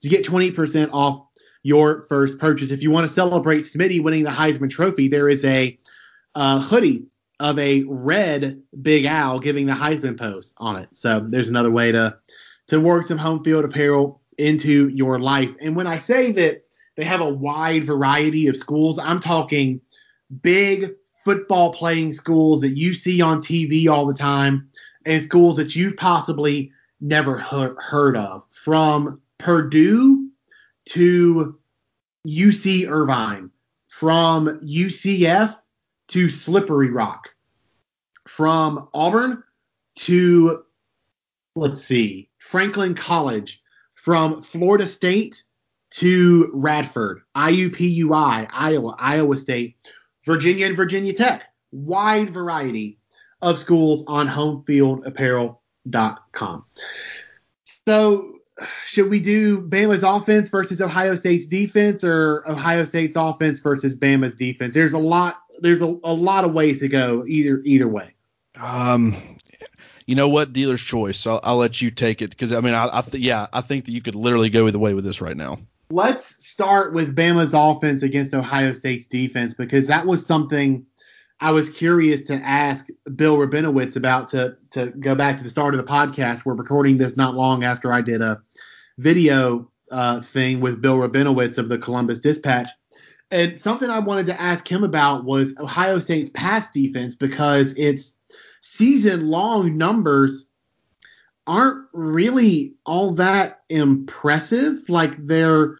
[0.01, 1.21] to get 20% off
[1.63, 2.71] your first purchase.
[2.71, 5.77] If you want to celebrate Smitty winning the Heisman Trophy, there is a
[6.35, 7.05] uh, hoodie
[7.39, 10.89] of a red Big Al giving the Heisman pose on it.
[10.93, 12.17] So there's another way to
[12.67, 15.55] to work some home field apparel into your life.
[15.61, 16.63] And when I say that
[16.95, 19.81] they have a wide variety of schools, I'm talking
[20.41, 24.69] big football playing schools that you see on TV all the time
[25.05, 30.29] and schools that you've possibly never he- heard of from Purdue
[30.85, 31.57] to
[32.27, 33.51] UC Irvine,
[33.87, 35.55] from UCF
[36.09, 37.29] to Slippery Rock,
[38.27, 39.43] from Auburn
[39.95, 40.63] to,
[41.55, 43.61] let's see, Franklin College,
[43.95, 45.43] from Florida State
[45.91, 49.77] to Radford, IUPUI, Iowa, Iowa State,
[50.25, 51.49] Virginia and Virginia Tech.
[51.71, 52.99] Wide variety
[53.41, 56.65] of schools on homefieldapparel.com.
[57.85, 58.33] So,
[58.85, 64.35] should we do Bama's offense versus Ohio State's defense or Ohio State's offense versus Bama's
[64.35, 64.73] defense?
[64.73, 68.13] There's a lot there's a, a lot of ways to go either either way.
[68.55, 69.15] Um
[70.05, 71.25] you know what, dealer's choice.
[71.25, 73.85] I'll, I'll let you take it because I mean, I, I th- yeah, I think
[73.85, 75.59] that you could literally go either way with this right now
[75.93, 80.87] let's start with Bama's offense against Ohio State's defense because that was something
[81.39, 85.75] I was curious to ask Bill Rabinowitz about to to go back to the start
[85.75, 86.45] of the podcast.
[86.45, 88.41] We're recording this not long after I did a
[88.97, 92.69] video uh, thing with Bill Rabinowitz of the Columbus Dispatch.
[93.29, 98.17] And something I wanted to ask him about was Ohio State's pass defense because its
[98.61, 100.47] season long numbers
[101.45, 104.87] aren't really all that impressive.
[104.87, 105.77] Like they're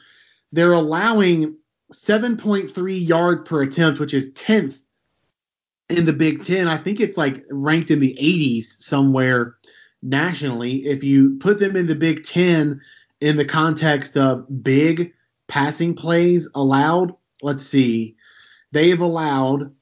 [0.51, 1.57] they're allowing
[1.93, 4.79] 7.3 yards per attempt, which is 10th
[5.89, 6.67] in the Big Ten.
[6.67, 9.57] I think it's like ranked in the 80s somewhere
[10.01, 10.85] nationally.
[10.85, 12.81] If you put them in the Big Ten
[13.21, 15.13] in the context of big
[15.47, 18.15] passing plays allowed, let's see,
[18.71, 19.73] they've allowed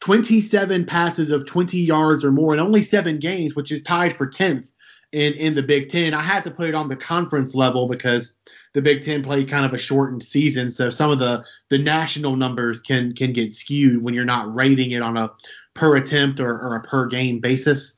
[0.00, 4.26] 27 passes of 20 yards or more in only seven games, which is tied for
[4.26, 4.72] 10th
[5.12, 6.14] in in the Big Ten.
[6.14, 8.34] I had to put it on the conference level because
[8.74, 12.36] the Big Ten played kind of a shortened season, so some of the the national
[12.36, 15.30] numbers can can get skewed when you're not rating it on a
[15.74, 17.96] per attempt or, or a per game basis.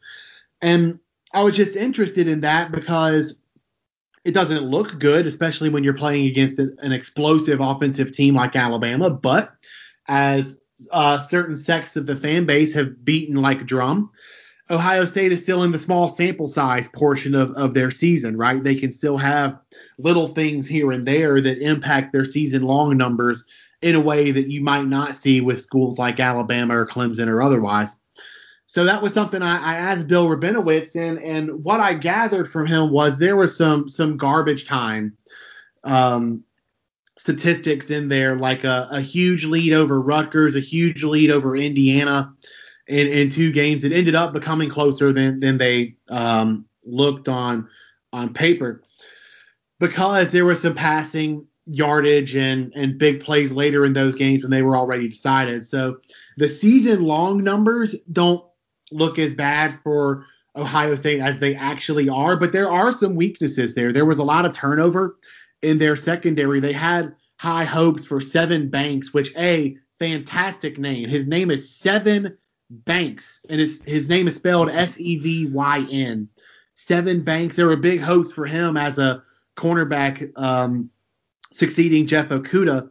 [0.60, 0.98] And
[1.32, 3.40] I was just interested in that because
[4.24, 9.08] it doesn't look good, especially when you're playing against an explosive offensive team like Alabama.
[9.08, 9.52] But
[10.06, 10.60] as
[10.92, 14.10] uh, certain sects of the fan base have beaten like drum,
[14.70, 18.62] Ohio State is still in the small sample size portion of, of their season, right?
[18.62, 19.58] They can still have
[19.98, 23.44] little things here and there that impact their season long numbers
[23.82, 27.42] in a way that you might not see with schools like Alabama or Clemson or
[27.42, 27.96] otherwise.
[28.66, 32.68] So that was something I, I asked Bill Rabinowitz, and and what I gathered from
[32.68, 35.16] him was there was some some garbage time
[35.82, 36.44] um,
[37.18, 42.32] statistics in there, like a, a huge lead over Rutgers, a huge lead over Indiana
[42.90, 43.84] in, in two games.
[43.84, 47.68] It ended up becoming closer than than they um, looked on
[48.12, 48.82] on paper
[49.78, 54.50] because there was some passing yardage and and big plays later in those games when
[54.50, 55.64] they were already decided.
[55.64, 55.98] So
[56.36, 58.44] the season long numbers don't
[58.90, 60.26] look as bad for
[60.56, 63.92] Ohio State as they actually are, but there are some weaknesses there.
[63.92, 65.16] There was a lot of turnover
[65.62, 66.58] in their secondary.
[66.58, 71.08] They had high hopes for Sevyn Banks, which a fantastic name.
[71.08, 72.36] His name is Sevyn
[72.70, 76.28] Banks, and it's his name is spelled S E V Y N.
[76.76, 77.56] Sevyn Banks.
[77.56, 79.22] There were big hopes for him as a
[79.56, 80.90] cornerback, um,
[81.52, 82.88] succeeding Jeff Okudah.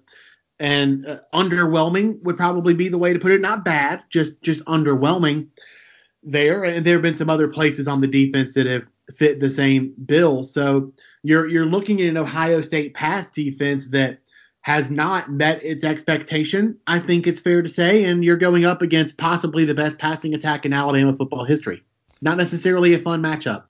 [0.60, 3.40] And uh, underwhelming would probably be the way to put it.
[3.40, 5.48] Not bad, just just underwhelming
[6.22, 8.84] there, and there have been some other places on the defense that have
[9.16, 10.44] fit the same bill.
[10.44, 10.92] So
[11.24, 14.20] you're you're looking at an Ohio State pass defense that
[14.62, 16.78] has not met its expectation.
[16.86, 20.34] I think it's fair to say, and you're going up against possibly the best passing
[20.34, 21.84] attack in Alabama football history.
[22.22, 23.64] Not necessarily a fun matchup.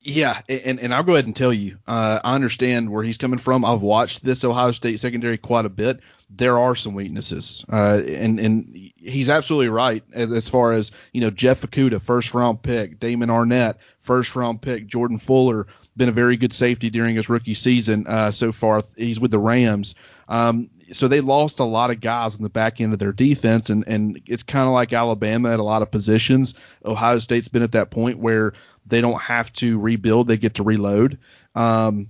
[0.00, 3.40] Yeah, and, and I'll go ahead and tell you, uh, I understand where he's coming
[3.40, 3.64] from.
[3.64, 6.00] I've watched this Ohio State secondary quite a bit.
[6.30, 11.30] There are some weaknesses, uh, and and he's absolutely right as far as you know.
[11.30, 16.36] Jeff Okudah, first round pick, Damon Arnette, first round pick, Jordan Fuller, been a very
[16.36, 18.84] good safety during his rookie season uh, so far.
[18.96, 19.96] He's with the Rams.
[20.28, 23.70] Um, so they lost a lot of guys on the back end of their defense,
[23.70, 26.54] and, and it's kind of like Alabama at a lot of positions.
[26.84, 28.52] Ohio State's been at that point where
[28.86, 31.18] they don't have to rebuild; they get to reload.
[31.54, 32.08] Um,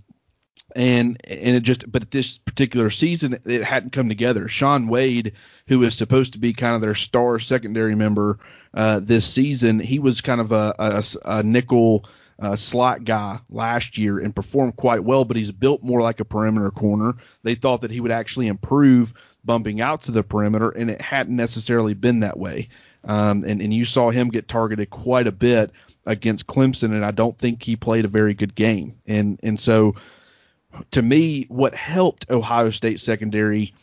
[0.76, 4.48] and and it just but this particular season it hadn't come together.
[4.48, 5.33] Shaun Wade,
[5.66, 8.38] who is supposed to be kind of their star secondary member
[8.74, 12.04] uh, this season, he was kind of a, a, a nickel
[12.40, 16.24] uh, slot guy last year and performed quite well, but he's built more like a
[16.24, 17.16] perimeter corner.
[17.42, 19.12] They thought that he would actually improve
[19.44, 22.68] bumping out to the perimeter, and it hadn't necessarily been that way.
[23.05, 25.72] Um, and, and you saw him get targeted quite a bit
[26.07, 28.96] against Clemson, and I don't think he played a very good game.
[29.07, 29.94] And and so,
[30.92, 33.74] to me, what helped Ohio State secondary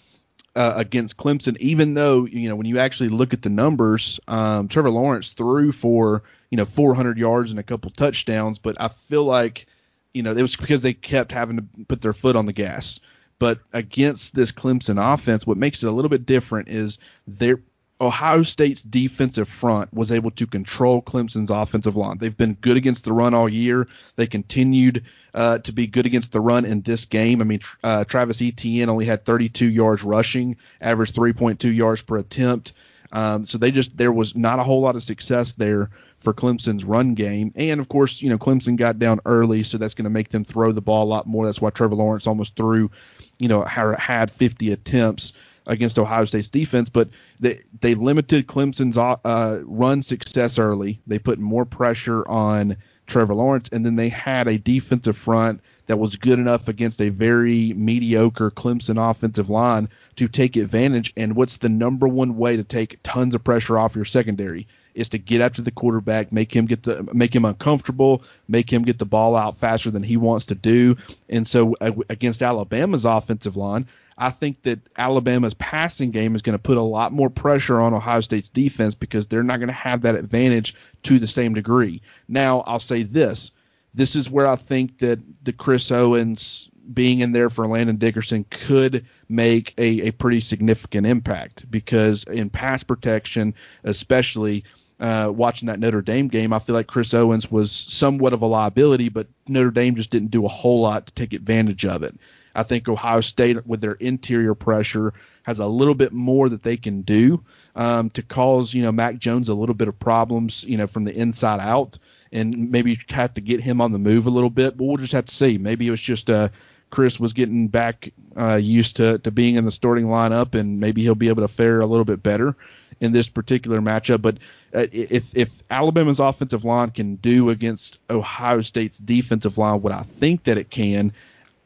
[0.56, 4.68] uh, against Clemson, even though you know when you actually look at the numbers, um,
[4.68, 6.24] Trevor Lawrence threw for
[6.56, 9.68] you know 400 yards and a couple touchdowns, but I feel like
[10.14, 13.02] you know it was because they kept having to put their foot on the gas.
[13.40, 17.60] But against this Clemson offense, what makes it a little bit different is their
[18.00, 22.20] Ohio State's defensive front was able to control Clemson's offensive line.
[22.20, 23.90] They've been good against the run all year.
[24.16, 27.42] They continued uh, to be good against the run in this game.
[27.42, 32.72] I mean, uh, Travis Etienne only had 32 yards rushing, averaged 3.2 yards per attempt.
[33.12, 35.90] Um, so they just there was not a whole lot of success there
[36.20, 37.54] for Clemson's run game.
[37.56, 40.44] And of course, you know, Clemson got down early, so that's going to make them
[40.44, 41.46] throw the ball a lot more.
[41.46, 42.92] That's why Trevor Lawrence almost threw,
[43.38, 45.34] you know, had 50 attempts
[45.68, 51.00] against Ohio State's defense, but they they limited Clemson's uh, run success early.
[51.08, 55.98] They put more pressure on Trevor Lawrence, and then they had a defensive front that
[55.98, 61.14] was good enough against a very mediocre Clemson offensive line to take advantage.
[61.16, 64.68] And what's the number one way to take tons of pressure off your secondary?
[64.94, 68.84] Is to get after the quarterback, make him get the make him uncomfortable, make him
[68.84, 70.96] get the ball out faster than he wants to do.
[71.28, 76.58] And so uh, against Alabama's offensive line, I think that Alabama's passing game is going
[76.58, 79.74] to put a lot more pressure on Ohio State's defense because they're not going to
[79.74, 82.02] have that advantage to the same degree.
[82.30, 83.52] Now, I'll say this.
[83.96, 88.46] This is where I think that the Chris Owens being in there for Landon Dickerson
[88.50, 94.66] could make a, a pretty significant impact because in pass protection, especially
[95.00, 98.46] uh, watching that Notre Dame game, I feel like Chris Owens was somewhat of a
[98.46, 102.16] liability, but Notre Dame just didn't do a whole lot to take advantage of it.
[102.56, 105.14] I think Ohio State, with their interior pressure,
[105.44, 107.44] has a little bit more that they can do
[107.76, 111.04] um, to cause you know Mac Jones a little bit of problems, you know, from
[111.04, 112.00] the inside out,
[112.32, 114.78] and maybe have to get him on the move a little bit.
[114.78, 115.58] But we'll just have to see.
[115.58, 116.52] Maybe it was just a
[116.90, 121.02] Chris was getting back uh, used to, to being in the starting lineup, and maybe
[121.02, 122.56] he'll be able to fare a little bit better
[123.02, 124.22] in this particular matchup.
[124.22, 124.38] But
[124.74, 130.04] uh, if if Alabama's offensive line can do against Ohio State's defensive line what I
[130.04, 131.12] think that it can,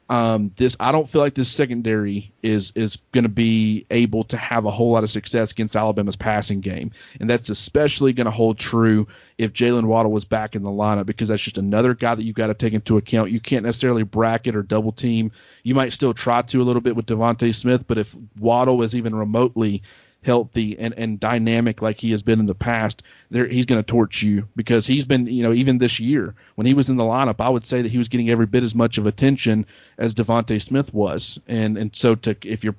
[0.10, 4.38] um, this I don't feel like this secondary is is going to be able to
[4.38, 8.32] have a whole lot of success against Alabama's passing game, and that's especially going to
[8.32, 12.16] hold true if Jaylen Waddle was back in the lineup because that's just another guy
[12.16, 13.30] that you've got to take into account.
[13.30, 15.32] You can't necessarily bracket or double team.
[15.62, 18.96] You might still try to a little bit with DeVonta Smith, but if Waddle is
[18.96, 19.84] even remotely
[20.24, 23.88] healthy and, and dynamic like he has been in the past, there he's going to
[23.88, 27.04] torch you because he's been, you know, even this year when he was in the
[27.04, 29.66] lineup, I would say that he was getting every bit as much of attention
[29.98, 32.76] as DeVonta Smith was, and and so to if you're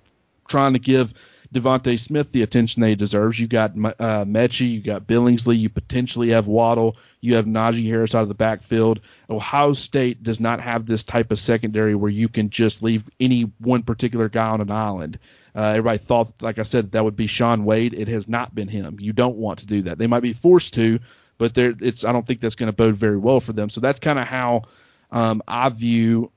[0.48, 1.14] trying to give
[1.52, 3.38] DeVonta Smith the attention that he deserves.
[3.38, 8.14] You got uh, Metchie, you got Billingsley, you potentially have Waddle, you have Najee Harris
[8.14, 9.00] out of the backfield.
[9.28, 13.42] Ohio State does not have this type of secondary where you can just leave any
[13.58, 15.18] one particular guy on an island.
[15.54, 17.94] Uh, everybody thought, like I said, that would be Shaun Wade.
[17.94, 18.98] It has not been him.
[19.00, 19.98] You don't want to do that.
[19.98, 21.00] They might be forced to,
[21.38, 22.04] but it's.
[22.04, 23.68] I don't think that's going to bode very well for them.
[23.70, 24.62] So that's kind of how
[25.10, 26.30] um, I view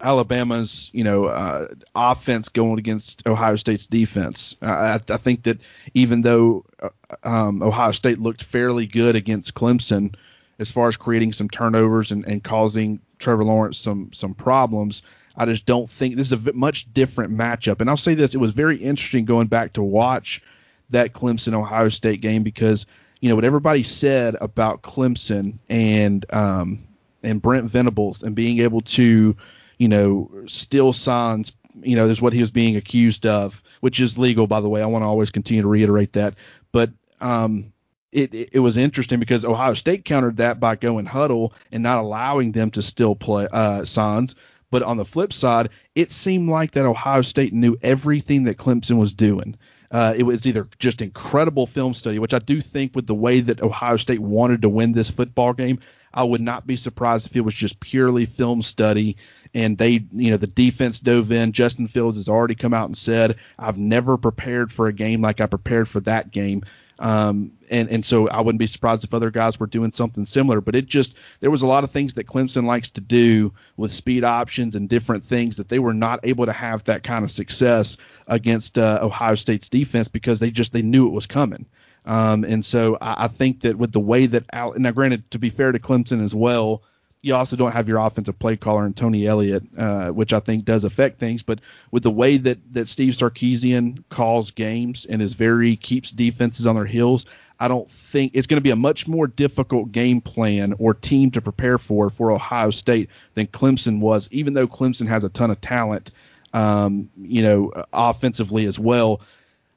[0.00, 4.56] Alabama's, you know, uh, offense going against Ohio State's defense.
[4.62, 4.66] Uh,
[5.10, 5.58] I, I, think that
[5.94, 6.88] even though uh,
[7.24, 10.14] um, Ohio State looked fairly good against Clemson
[10.58, 15.02] as far as creating some turnovers and, and causing Trevor Lawrence some some problems,
[15.36, 17.80] I just don't think this is a much different matchup.
[17.80, 20.42] And I'll say this: it was very interesting going back to watch
[20.90, 22.86] that Clemson Ohio State game because
[23.20, 26.86] you know what everybody said about Clemson and um,
[27.22, 29.36] and Brent Venables and being able to
[29.78, 31.56] you know still signs.
[31.80, 34.82] You know, there's what he was being accused of, which is legal, by the way.
[34.82, 36.34] I want to always continue to reiterate that.
[36.72, 37.72] But um,
[38.10, 42.52] it, it, was interesting because Ohio State countered that by going huddle and not allowing
[42.52, 44.34] them to still play uh, signs.
[44.70, 48.98] But on the flip side, it seemed like that Ohio State knew everything that Clemson
[48.98, 49.56] was doing.
[49.90, 53.40] Uh, it was either just incredible film study, which I do think with the way
[53.40, 55.80] that Ohio State wanted to win this football game,
[56.12, 59.16] I would not be surprised if it was just purely film study
[59.54, 61.52] and they, you know, the defense dove in.
[61.52, 65.40] Justin Fields has already come out and said, I've never prepared for a game like
[65.40, 66.64] I prepared for that game.
[67.00, 70.60] Um, and and so I wouldn't be surprised if other guys were doing something similar.
[70.60, 73.94] But it just there was a lot of things that Clemson likes to do with
[73.94, 77.30] speed options and different things that they were not able to have that kind of
[77.30, 81.66] success against uh, Ohio State's defense because they just they knew it was coming.
[82.08, 85.38] Um, and so I, I think that with the way that Al, now granted to
[85.38, 86.82] be fair to Clemson as well,
[87.20, 90.64] you also don't have your offensive play caller and Tony Elliott, uh, which I think
[90.64, 91.42] does affect things.
[91.42, 96.66] But with the way that that Steve Sarkisian calls games and is very keeps defenses
[96.66, 97.26] on their heels,
[97.60, 101.30] I don't think it's going to be a much more difficult game plan or team
[101.32, 104.28] to prepare for for Ohio State than Clemson was.
[104.30, 106.10] Even though Clemson has a ton of talent,
[106.54, 109.20] um, you know, offensively as well.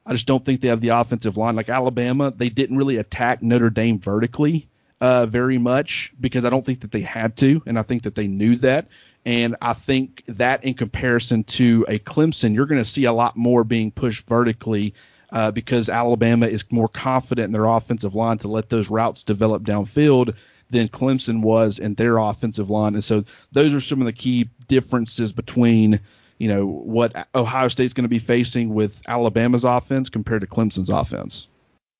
[0.04, 2.32] I just don't think they have the offensive line like Alabama.
[2.34, 4.68] They didn't really attack Notre Dame vertically
[5.00, 8.14] uh, very much because I don't think that they had to, and I think that
[8.14, 8.88] they knew that.
[9.24, 13.36] And I think that in comparison to a Clemson, you're going to see a lot
[13.36, 14.94] more being pushed vertically
[15.30, 19.62] uh, because Alabama is more confident in their offensive line to let those routes develop
[19.62, 20.34] downfield
[20.70, 22.94] than Clemson was in their offensive line.
[22.94, 26.00] And so those are some of the key differences between
[26.42, 30.90] you know what Ohio State's going to be facing with Alabama's offense compared to Clemson's
[30.90, 31.48] offense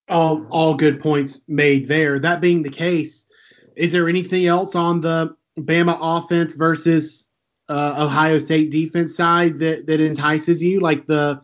[0.09, 2.19] all all good points made there.
[2.19, 3.27] That being the case,
[3.77, 7.29] is there anything else on the Bama offense versus
[7.69, 10.81] uh, Ohio State defense side that that entices you?
[10.81, 11.41] Like the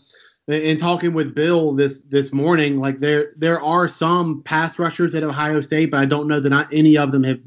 [0.47, 5.25] in talking with Bill this this morning, like there there are some pass rushers at
[5.25, 7.41] Ohio State, but I don't know that not any of them have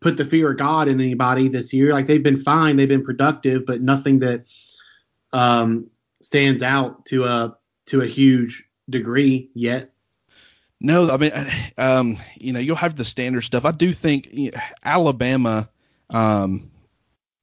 [0.00, 1.92] put the fear of God in anybody this year.
[1.92, 4.44] Like they've been fine, they've been productive, but nothing that
[5.32, 5.90] um,
[6.22, 9.92] stands out to a to a huge degree yet.
[10.80, 11.32] No, I mean,
[11.78, 13.64] um, you know, you'll have the standard stuff.
[13.64, 15.68] I do think you know, Alabama,
[16.10, 16.70] um,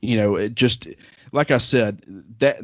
[0.01, 0.87] you know, it just
[1.31, 2.03] like I said,
[2.39, 2.59] that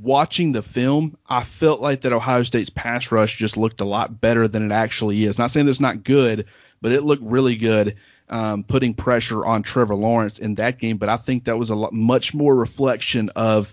[0.00, 4.20] watching the film, I felt like that Ohio State's pass rush just looked a lot
[4.20, 5.38] better than it actually is.
[5.38, 6.46] Not saying that it's not good,
[6.80, 7.96] but it looked really good,
[8.28, 10.96] um, putting pressure on Trevor Lawrence in that game.
[10.96, 13.72] But I think that was a lot, much more reflection of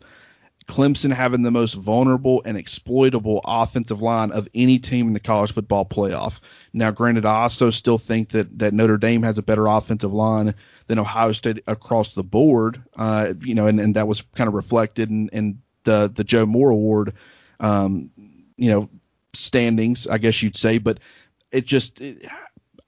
[0.68, 5.54] Clemson having the most vulnerable and exploitable offensive line of any team in the college
[5.54, 6.40] football playoff.
[6.72, 10.54] Now, granted, I also still think that that Notre Dame has a better offensive line
[10.88, 12.82] than Ohio State across the board.
[12.96, 16.46] Uh, you know, and, and that was kind of reflected in, in the the Joe
[16.46, 17.16] Moore Award,
[17.60, 18.12] um,
[18.56, 18.90] you know,
[19.34, 20.78] standings, I guess you'd say.
[20.78, 21.00] But
[21.52, 22.30] it just, it,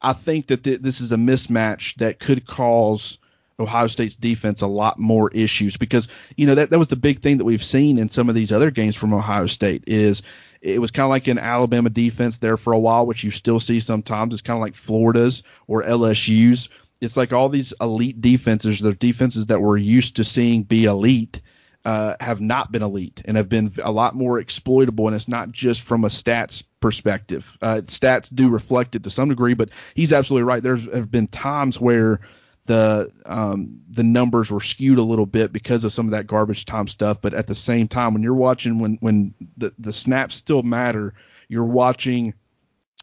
[0.01, 3.17] I think that th- this is a mismatch that could cause
[3.59, 7.21] Ohio State's defense a lot more issues because you know that that was the big
[7.21, 10.23] thing that we've seen in some of these other games from Ohio State is
[10.61, 13.59] it was kind of like an Alabama defense there for a while, which you still
[13.59, 14.33] see sometimes.
[14.33, 16.69] It's kind of like Florida's or LSU's.
[17.01, 21.41] It's like all these elite defenses, the defenses that we're used to seeing be elite,
[21.85, 25.07] uh, have not been elite and have been a lot more exploitable.
[25.07, 27.45] And it's not just from a stats perspective.
[27.61, 30.63] Uh, stats do reflect it to some degree, but he's absolutely right.
[30.63, 32.21] There's have been times where
[32.65, 36.65] the um, the numbers were skewed a little bit because of some of that garbage
[36.65, 37.19] time stuff.
[37.21, 41.13] But at the same time, when you're watching when when the the snaps still matter,
[41.49, 42.33] you're watching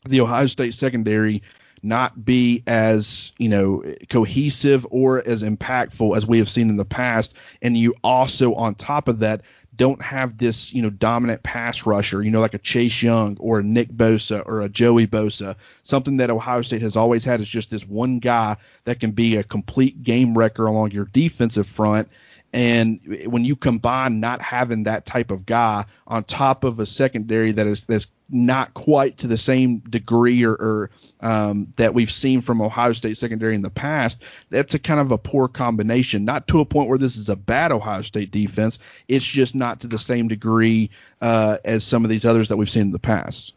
[0.07, 1.43] the Ohio State secondary
[1.83, 6.85] not be as you know cohesive or as impactful as we have seen in the
[6.85, 7.35] past.
[7.63, 9.43] And you also on top of that
[9.77, 13.61] don't have this you know dominant pass rusher you know like a Chase Young or
[13.61, 15.57] a Nick Bosa or a Joey Bosa.
[15.83, 19.37] Something that Ohio State has always had is just this one guy that can be
[19.37, 22.09] a complete game wrecker along your defensive front
[22.53, 27.53] and when you combine not having that type of guy on top of a secondary
[27.53, 30.91] that is that's not quite to the same degree or, or
[31.21, 35.11] um, that we've seen from Ohio State secondary in the past, that's a kind of
[35.11, 36.25] a poor combination.
[36.25, 38.79] Not to a point where this is a bad Ohio State defense.
[39.09, 40.91] It's just not to the same degree
[41.21, 43.55] uh, as some of these others that we've seen in the past.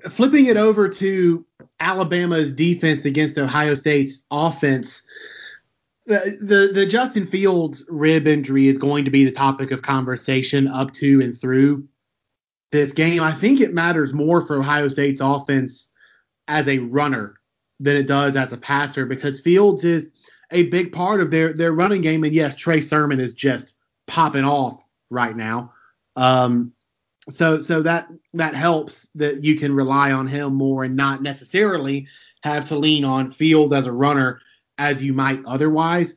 [0.00, 1.44] Flipping it over to
[1.78, 5.02] Alabama's defense against Ohio State's offense
[6.18, 10.92] the, the Justin Fields rib injury is going to be the topic of conversation up
[10.94, 11.86] to and through
[12.72, 13.22] this game.
[13.22, 15.88] I think it matters more for Ohio State's offense
[16.48, 17.40] as a runner
[17.78, 20.10] than it does as a passer because Fields is
[20.50, 22.24] a big part of their their running game.
[22.24, 23.74] And yes, Trey Sermon is just
[24.06, 25.72] popping off right now.
[26.16, 26.72] Um,
[27.28, 32.08] so so that that helps that you can rely on him more and not necessarily
[32.42, 34.40] have to lean on Fields as a runner
[34.80, 36.16] as you might otherwise.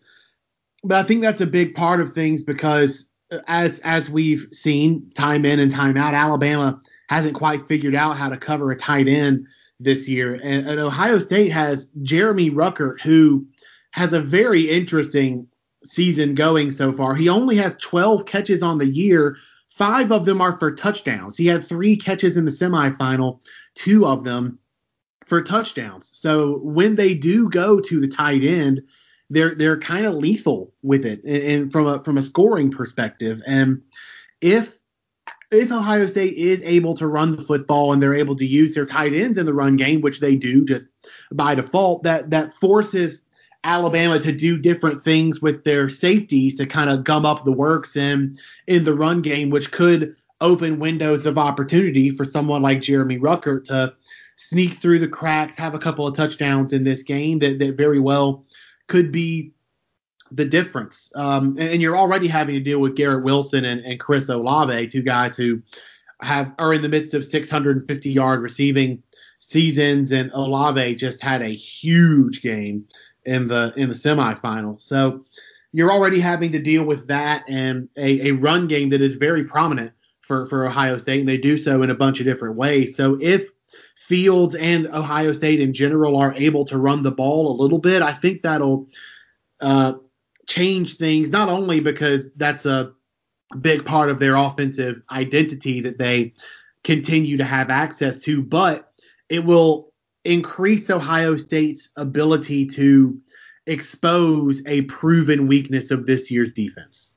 [0.83, 5.11] But I think that's a big part of things because uh, as as we've seen
[5.13, 9.07] time in and time out, Alabama hasn't quite figured out how to cover a tight
[9.07, 9.47] end
[9.79, 10.33] this year.
[10.35, 13.45] And, and Ohio State has Jeremy Ruckert, who
[13.91, 15.47] has a very interesting
[15.83, 17.13] season going so far.
[17.13, 19.37] He only has 12 catches on the year.
[19.69, 21.37] Five of them are for touchdowns.
[21.37, 23.39] He had three catches in the semifinal,
[23.75, 24.59] two of them
[25.33, 26.11] for touchdowns.
[26.13, 28.83] So when they do go to the tight end,
[29.31, 33.41] they're they're kind of lethal with it, and, and, from a from a scoring perspective.
[33.47, 33.81] And
[34.41, 34.77] if
[35.51, 38.85] if Ohio State is able to run the football and they're able to use their
[38.85, 40.85] tight ends in the run game, which they do just
[41.31, 43.23] by default, that that forces
[43.63, 47.95] Alabama to do different things with their safeties to kind of gum up the works
[47.95, 53.17] in in the run game, which could open windows of opportunity for someone like Jeremy
[53.17, 53.95] Ruckert to
[54.35, 57.99] sneak through the cracks, have a couple of touchdowns in this game that, that very
[57.99, 58.45] well
[58.87, 59.53] could be
[60.31, 61.11] the difference.
[61.15, 64.87] Um, and, and, you're already having to deal with Garrett Wilson and, and Chris Olave,
[64.87, 65.61] two guys who
[66.21, 69.03] have are in the midst of 650 yard receiving
[69.39, 72.87] seasons, and Olave just had a huge game
[73.25, 74.81] in the in the semifinal.
[74.81, 75.23] So
[75.71, 79.43] you're already having to deal with that and a, a run game that is very
[79.43, 82.95] prominent for, for Ohio State, and they do so in a bunch of different ways.
[82.95, 83.47] So if
[84.07, 88.01] Fields and Ohio State in general are able to run the ball a little bit,
[88.01, 88.89] I think that'll
[89.61, 89.93] uh,
[90.45, 91.31] change things.
[91.31, 92.91] Not only because that's a
[93.61, 96.33] big part of their offensive identity that they
[96.83, 98.91] continue to have access to, but
[99.29, 99.93] it will
[100.25, 103.21] increase Ohio State's ability to
[103.65, 107.13] expose a proven weakness of this year's defense.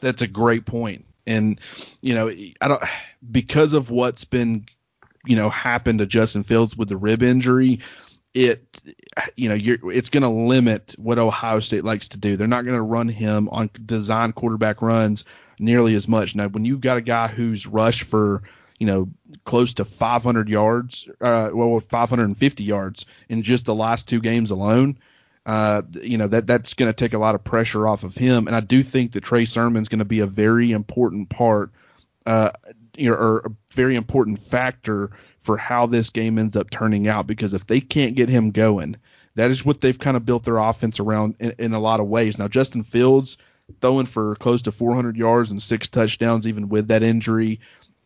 [0.00, 1.06] That's a great point.
[1.28, 1.60] And
[2.00, 2.82] you know, I don't
[3.30, 4.66] because of what's been
[5.26, 7.80] you know happened to Justin Fields with the rib injury,
[8.34, 8.82] it
[9.36, 12.36] you know you're it's going to limit what Ohio State likes to do.
[12.36, 15.24] They're not going to run him on design quarterback runs
[15.58, 16.34] nearly as much.
[16.34, 18.42] Now, when you've got a guy who's rushed for
[18.78, 19.08] you know
[19.44, 24.98] close to 500 yards, uh, well 550 yards in just the last two games alone.
[25.46, 28.46] Uh, you know that that's going to take a lot of pressure off of him,
[28.46, 31.70] and I do think that Trey Sermon's going to be a very important part
[32.26, 32.50] uh,
[32.96, 35.10] you know, or a very important factor
[35.42, 37.26] for how this game ends up turning out.
[37.26, 38.96] Because if they can't get him going,
[39.34, 42.06] that is what they've kind of built their offense around in, in a lot of
[42.06, 42.38] ways.
[42.38, 43.36] Now, Justin Fields
[43.80, 47.60] throwing for close to 400 yards and six touchdowns, even with that injury,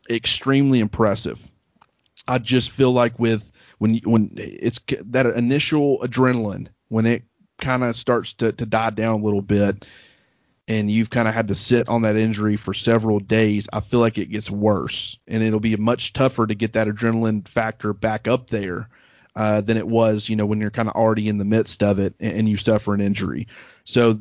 [0.08, 1.44] extremely impressive.
[2.26, 7.22] I just feel like with when when it's that initial adrenaline when it
[7.58, 9.84] kind of starts to, to die down a little bit
[10.68, 14.00] and you've kind of had to sit on that injury for several days, I feel
[14.00, 18.28] like it gets worse, and it'll be much tougher to get that adrenaline factor back
[18.28, 18.90] up there
[19.34, 21.98] uh, than it was, you know, when you're kind of already in the midst of
[21.98, 23.46] it and, and, you suffer an injury.
[23.84, 24.20] So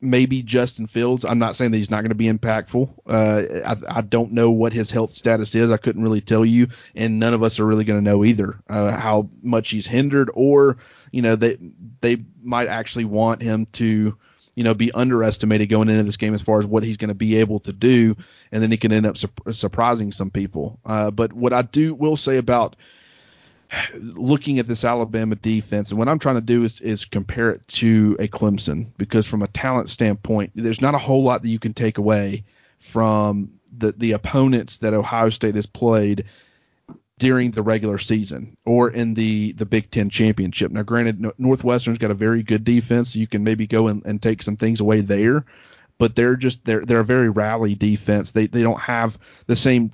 [0.00, 1.24] maybe Justin Fields.
[1.24, 2.92] I'm not saying that he's not going to be impactful.
[3.06, 5.70] Uh, I, I, don't know what his health status is.
[5.70, 8.60] I couldn't really tell you, and none of us are really going to know either
[8.68, 10.78] uh, how much he's hindered, or
[11.12, 11.56] you know they
[12.00, 14.18] they might actually want him to
[14.54, 17.14] you know be underestimated going into this game as far as what he's going to
[17.14, 18.16] be able to do,
[18.50, 20.78] and then he can end up su- surprising some people.
[20.84, 22.76] Uh, but what I do will say about
[23.94, 27.66] looking at this Alabama defense, and what I'm trying to do is, is compare it
[27.68, 31.58] to a Clemson because from a talent standpoint, there's not a whole lot that you
[31.58, 32.44] can take away
[32.78, 36.24] from the the opponents that Ohio State has played
[37.22, 40.72] during the regular season or in the the Big Ten championship.
[40.72, 44.20] Now, granted, Northwestern's got a very good defense, so you can maybe go and, and
[44.20, 45.44] take some things away there,
[45.98, 48.32] but they're just they're they're a very rally defense.
[48.32, 49.16] They they don't have
[49.46, 49.92] the same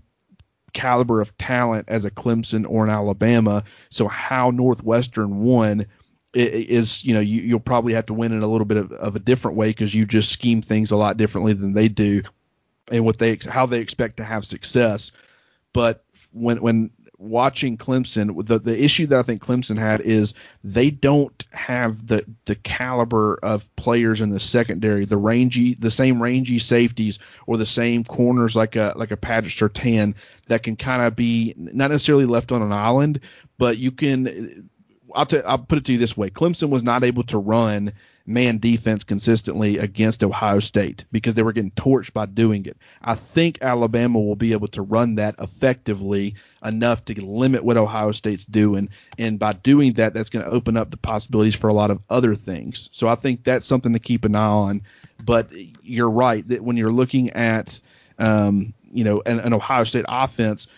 [0.73, 3.65] caliber of talent as a Clemson or an Alabama.
[3.91, 5.85] So how Northwestern won
[6.33, 9.17] is, you know, you, you'll probably have to win in a little bit of, of
[9.17, 12.23] a different way because you just scheme things a lot differently than they do,
[12.91, 15.13] and what they how they expect to have success.
[15.75, 16.03] But
[16.33, 21.45] when when watching Clemson, the the issue that I think Clemson had is they don't
[21.53, 27.19] have the the caliber of players in the secondary, the rangy, the same rangy safeties
[27.47, 30.15] or the same corners like a like a Patrick Surtain
[30.47, 33.21] that can kind of be not necessarily left on an island,
[33.59, 34.71] but you can.
[35.15, 37.93] I'll, t- I'll put it to you this way: Clemson was not able to run
[38.29, 42.77] man defense consistently against Ohio State because they were getting torched by doing it.
[43.03, 48.13] I think Alabama will be able to run that effectively enough to limit what Ohio
[48.13, 48.91] State's doing.
[49.17, 52.03] And by doing that, that's going to open up the possibilities for a lot of
[52.11, 52.91] other things.
[52.93, 54.83] So I think that's something to keep an eye on.
[55.25, 55.51] But
[55.83, 57.81] you're right that when you're looking at,
[58.19, 60.69] um, you know, an, an Ohio State offense,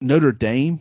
[0.00, 0.80] Notre Dame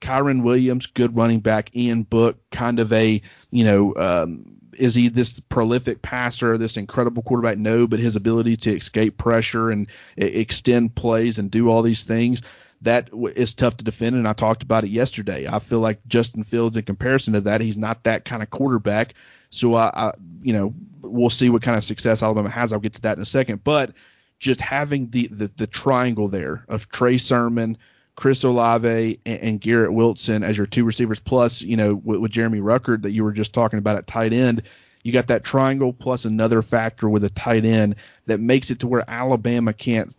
[0.00, 1.74] Kyren Williams, good running back.
[1.74, 3.20] Ian Book, kind of a
[3.50, 7.58] you know um, is he this prolific passer, this incredible quarterback?
[7.58, 12.42] No, but his ability to escape pressure and extend plays and do all these things
[12.82, 14.16] that is tough to defend.
[14.16, 15.46] And I talked about it yesterday.
[15.46, 19.14] I feel like Justin Fields, in comparison to that, he's not that kind of quarterback.
[19.50, 20.12] So I, I
[20.42, 22.72] you know, we'll see what kind of success Alabama has.
[22.72, 23.64] I'll get to that in a second.
[23.64, 23.92] But
[24.38, 27.78] just having the the, the triangle there of Trey Sermon,
[28.16, 32.30] Chris Olave and, and, Garrett Wilson as your two receivers, plus you know with, with,
[32.32, 34.62] Jeremy Ruckert that you were just talking about at tight end.
[35.04, 37.94] You got that triangle plus another factor with a tight end
[38.24, 40.12] that makes it to where Alabama can't,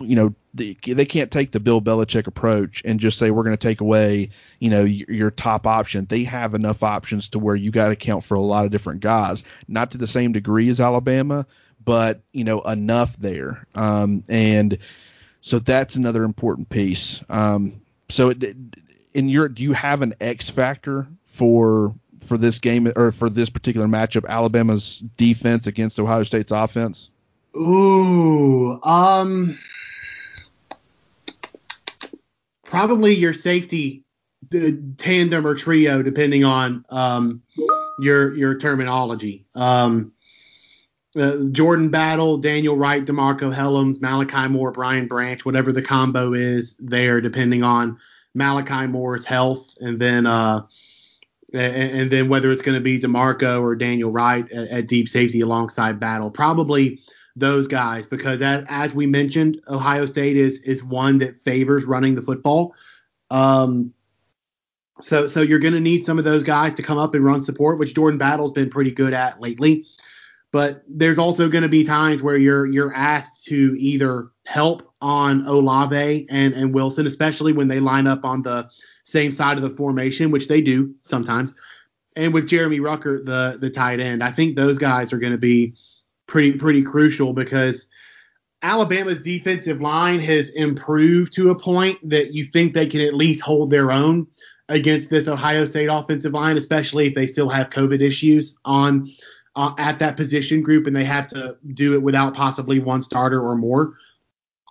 [0.00, 3.56] you know, they, they can't take the Bill Belichick approach and just say we're going
[3.56, 6.06] to take away, you know, your, your top option.
[6.06, 9.00] They have enough options to where you got to count for a lot of different
[9.00, 11.46] guys, not to the same degree as Alabama,
[11.84, 13.66] but you know enough there.
[13.74, 14.78] Um, and
[15.42, 17.22] so that's another important piece.
[17.28, 18.56] Um, so it,
[19.12, 21.94] in your, do you have an X factor for
[22.26, 24.26] for this game or for this particular matchup?
[24.26, 27.10] Alabama's defense against Ohio State's offense.
[27.56, 29.58] Ooh, um,
[32.64, 34.04] probably your safety
[34.96, 37.42] tandem or trio, depending on um,
[37.98, 39.44] your your terminology.
[39.56, 40.12] Um,
[41.16, 46.74] uh, Jordan Battle, Daniel Wright, Demarco Hellams, Malachi Moore, Brian Branch, whatever the combo is
[46.78, 47.98] there, depending on
[48.34, 50.62] Malachi Moore's health, and then uh,
[51.52, 55.08] and, and then whether it's going to be Demarco or Daniel Wright at, at, deep
[55.08, 57.00] safety alongside Battle, probably
[57.36, 62.14] those guys, because as, as we mentioned, Ohio State is is one that favors running
[62.14, 62.74] the football.
[63.30, 63.92] Um,
[65.00, 67.42] so so you're going to need some of those guys to come up and run
[67.42, 69.84] support, which Jordan Battle's been pretty good at lately.
[70.52, 75.46] But there's also going to be times where you're you're asked to either help on
[75.46, 78.68] Olave and and Wilson, especially when they line up on the
[79.04, 81.54] same side of the formation, which they do sometimes.
[82.16, 85.38] And with Jeremy Ruckert, the the tight end, I think those guys are going to
[85.38, 85.74] be
[86.26, 87.88] pretty pretty crucial because
[88.62, 93.40] Alabama's defensive line has improved to a point that you think they can at least
[93.40, 94.26] hold their own
[94.68, 99.10] against this Ohio State offensive line, especially if they still have COVID issues on
[99.56, 103.40] uh, at that position group, and they have to do it without possibly one starter
[103.40, 103.94] or more.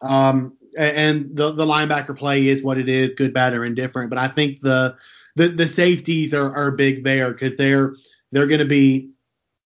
[0.01, 4.09] Um, and the the linebacker play is what it is, good, bad, or indifferent.
[4.09, 4.95] But I think the
[5.35, 7.95] the, the safeties are, are big there because they're
[8.31, 9.11] they're going to be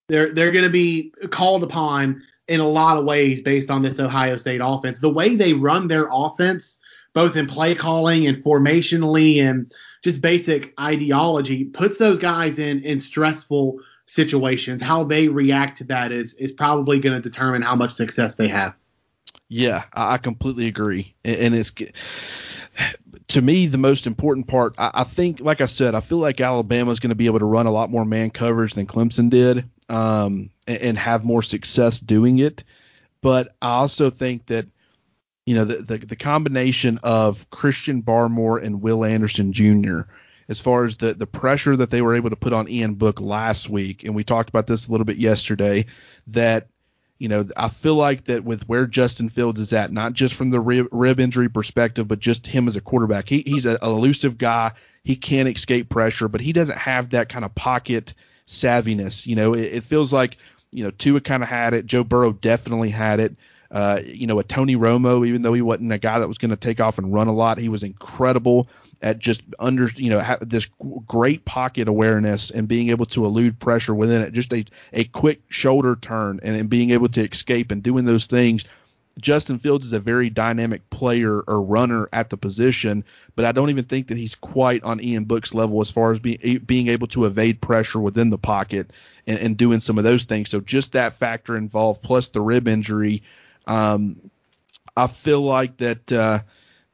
[0.08, 4.00] they're they're going to be called upon in a lot of ways based on this
[4.00, 5.00] Ohio State offense.
[5.00, 6.80] The way they run their offense,
[7.14, 9.72] both in play calling and formationally and
[10.04, 16.12] just basic ideology, puts those guys in in stressful situations, how they react to that
[16.12, 18.76] is is probably going to determine how much success they have.
[19.48, 21.72] Yeah, I completely agree, and it's
[23.28, 24.76] to me the most important part.
[24.78, 27.46] I think, like I said, I feel like Alabama is going to be able to
[27.46, 32.40] run a lot more man coverage than Clemson did, um, and, have more success doing
[32.40, 32.64] it.
[33.22, 34.66] But I also think that
[35.46, 40.02] you know the, the, the combination of Christian Barmore and Will Anderson Jr.
[40.48, 43.20] as far as the the pressure that they were able to put on Ian Book
[43.20, 45.86] last week, and we talked about this a little bit yesterday,
[46.28, 46.68] that
[47.18, 50.52] you know I feel like that with where Justin Fields is at, not just from
[50.52, 54.38] the rib, rib injury perspective, but just him as a quarterback, he, he's an elusive
[54.38, 54.74] guy.
[55.04, 58.14] He can't escape pressure, but he doesn't have that kind of pocket
[58.48, 59.26] savviness.
[59.26, 60.38] You know, it, it feels like
[60.72, 61.86] you know Tua kind of had it.
[61.86, 63.36] Joe Burrow definitely had it.
[63.72, 66.52] Uh, you know, a Tony Romo, even though he wasn't a guy that was going
[66.52, 68.70] to take off and run a lot, he was incredible
[69.06, 70.68] at just under, you know, this
[71.06, 74.34] great pocket awareness and being able to elude pressure within it.
[74.34, 78.26] Just a, a quick shoulder turn and, and being able to escape and doing those
[78.26, 78.66] things.
[79.22, 83.04] Justin Fields is a very dynamic player or runner at the position,
[83.36, 86.20] but I don't even think that he's quite on Ian Book's level as far as
[86.20, 88.90] being being able to evade pressure within the pocket
[89.28, 90.50] and, and doing some of those things.
[90.50, 93.22] So just that factor involved, plus the rib injury,
[93.68, 94.32] um,
[94.98, 96.40] I feel like that uh,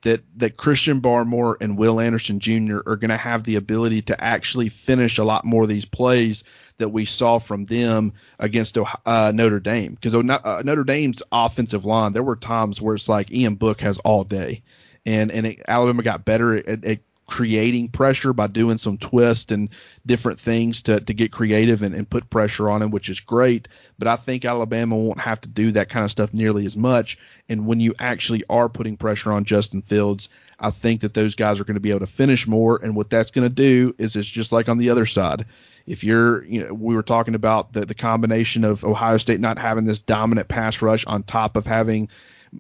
[0.04, 2.78] that that Christian Barmore and Will Anderson Jr.
[2.86, 6.44] are going to have the ability to actually finish a lot more of these plays
[6.78, 9.94] that we saw from them against uh, Notre Dame.
[9.94, 14.00] Because uh, Notre Dame's offensive line, there were times where it's like Ian Book has
[14.00, 14.64] all day,
[15.06, 17.00] and and it, Alabama got better at, at
[17.32, 19.70] creating pressure by doing some twist and
[20.06, 23.70] different things to, to get creative and, and put pressure on him, which is great.
[23.98, 27.18] But I think Alabama won't have to do that kind of stuff nearly as much.
[27.48, 30.28] And when you actually are putting pressure on Justin Fields,
[30.60, 32.82] I think that those guys are going to be able to finish more.
[32.84, 35.46] And what that's going to do is it's just like on the other side.
[35.88, 39.58] If you're, you know, we were talking about the, the combination of Ohio State not
[39.58, 42.10] having this dominant pass rush on top of having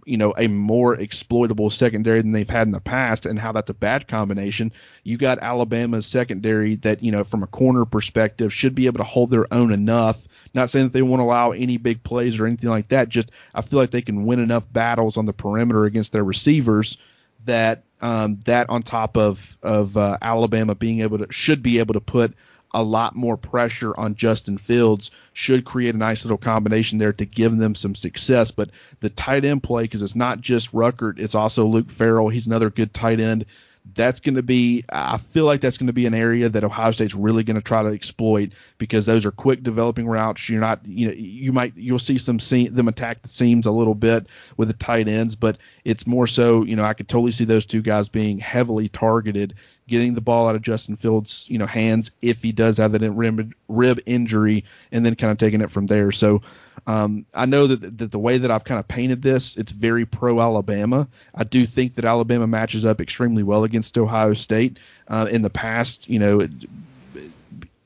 [0.05, 3.69] you know a more exploitable secondary than they've had in the past and how that's
[3.69, 4.71] a bad combination.
[5.03, 9.03] You got alabama's secondary that you know from a corner perspective should be able to
[9.03, 10.27] hold their own enough.
[10.53, 13.61] Not saying that they won't allow any big plays or anything like that just i
[13.61, 16.97] feel like they can win enough battles on the perimeter against their receivers
[17.45, 21.93] that um, that on top of of uh, Alabama being able to should be able
[21.93, 22.33] to put
[22.73, 27.25] a lot more pressure on Justin Fields should create a nice little combination there to
[27.25, 28.51] give them some success.
[28.51, 28.69] But
[28.99, 32.29] the tight end play, because it's not just Ruckert, it's also Luke Farrell.
[32.29, 33.45] He's another good tight end
[33.95, 36.91] that's going to be I feel like that's going to be an area that Ohio
[36.91, 40.47] State's really going to try to exploit because those are quick developing routes.
[40.49, 43.71] You're not you know you might you'll see some see, them attack the seams a
[43.71, 47.31] little bit with the tight ends, but it's more so you know I could totally
[47.31, 49.55] see those two guys being heavily targeted,
[49.87, 53.11] getting the ball out of Justin Fields you know hands if he does have that
[53.11, 56.11] rib rib injury, and then kind of taking it from there.
[56.11, 56.41] So
[56.87, 60.05] um, I know that, that the way that I've kind of painted this, it's very
[60.05, 61.07] pro Alabama.
[61.33, 64.79] I do think that Alabama matches up extremely well against Ohio State.
[65.07, 66.51] Uh, in the past, you know, it,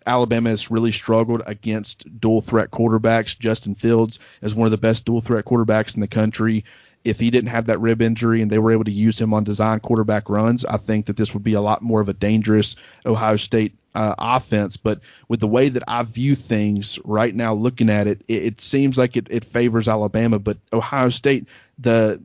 [0.05, 3.37] Alabama has really struggled against dual threat quarterbacks.
[3.37, 6.63] Justin Fields is one of the best dual threat quarterbacks in the country.
[7.05, 9.43] If he didn't have that rib injury and they were able to use him on
[9.43, 12.75] design quarterback runs, I think that this would be a lot more of a dangerous
[13.05, 14.75] Ohio State uh, offense.
[14.75, 18.61] But with the way that I view things right now, looking at it, it, it
[18.61, 20.39] seems like it, it, favors Alabama.
[20.39, 21.47] But Ohio State,
[21.77, 22.21] the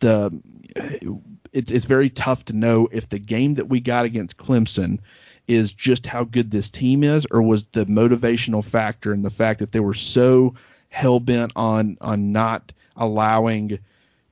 [0.00, 0.42] the
[1.52, 4.98] it, it's very tough to know if the game that we got against Clemson
[5.46, 9.58] is just how good this team is, or was the motivational factor and the fact
[9.58, 10.54] that they were so
[10.88, 13.78] hell bent on on not allowing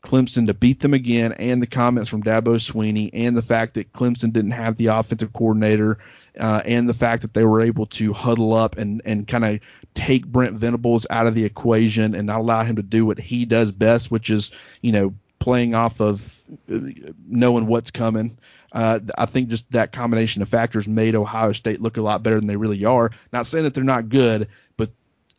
[0.02, 3.92] Clemson to beat them again, and the comments from Dabo Swinney, and the fact that
[3.92, 5.98] Clemson didn't have the offensive coordinator,
[6.38, 9.60] uh, and the fact that they were able to huddle up and, and kind of
[9.94, 13.44] take Brent Venables out of the equation and not allow him to do what he
[13.44, 16.42] does best, which is, you know, playing off of
[16.72, 16.78] uh,
[17.26, 18.38] knowing what's coming.
[18.72, 22.36] Uh, I think just that combination of factors made Ohio State look a lot better
[22.36, 23.10] than they really are.
[23.32, 24.90] Not saying that they're not good, but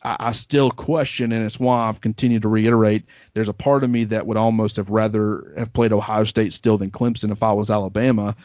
[0.03, 3.05] I, I still question, and it's why I've continued to reiterate.
[3.33, 6.77] There's a part of me that would almost have rather have played Ohio State still
[6.77, 8.35] than Clemson if I was Alabama.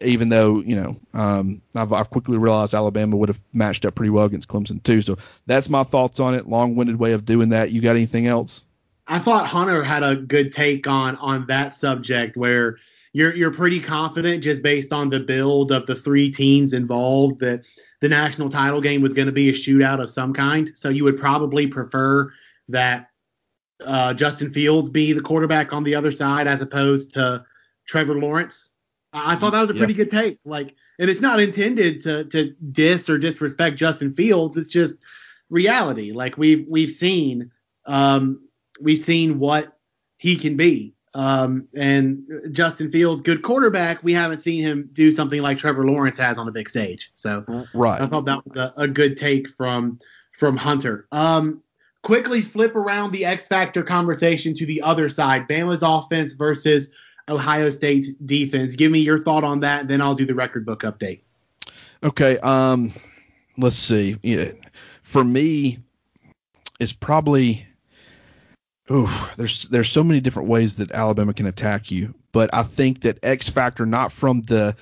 [0.00, 4.10] Even though you know, um, I've, I've quickly realized Alabama would have matched up pretty
[4.10, 5.02] well against Clemson too.
[5.02, 6.48] So that's my thoughts on it.
[6.48, 7.72] Long-winded way of doing that.
[7.72, 8.64] You got anything else?
[9.08, 12.78] I thought Hunter had a good take on on that subject where
[13.12, 17.66] you're you're pretty confident just based on the build of the three teams involved that
[18.00, 20.72] the national title game was going to be a shootout of some kind.
[20.74, 22.32] So you would probably prefer
[22.68, 23.10] that
[23.84, 27.44] uh, Justin Fields be the quarterback on the other side as opposed to
[27.86, 28.74] Trevor Lawrence.
[29.12, 30.38] I thought that was a pretty good take.
[30.44, 34.56] Like, and it's not intended to to diss or disrespect Justin Fields.
[34.56, 34.96] It's just
[35.48, 36.12] reality.
[36.12, 37.50] Like we've we've seen
[37.86, 38.46] um,
[38.80, 39.78] we've seen what
[40.18, 40.94] he can be.
[41.14, 44.02] Um, and Justin Fields, good quarterback.
[44.02, 47.10] We haven't seen him do something like Trevor Lawrence has on the big stage.
[47.14, 48.00] So right.
[48.00, 49.98] I thought that was a, a good take from
[50.32, 51.06] from Hunter.
[51.10, 51.62] Um,
[52.02, 55.48] quickly flip around the X factor conversation to the other side.
[55.48, 56.90] Bama's offense versus
[57.28, 58.76] Ohio State's defense.
[58.76, 61.22] Give me your thought on that, then I'll do the record book update.
[62.02, 62.38] Okay.
[62.38, 62.92] Um,
[63.56, 64.16] let's see.
[64.22, 64.52] Yeah,
[65.02, 65.78] for me,
[66.78, 67.66] it's probably.
[68.90, 73.02] Oh, there's there's so many different ways that Alabama can attack you, but I think
[73.02, 74.76] that X factor not from the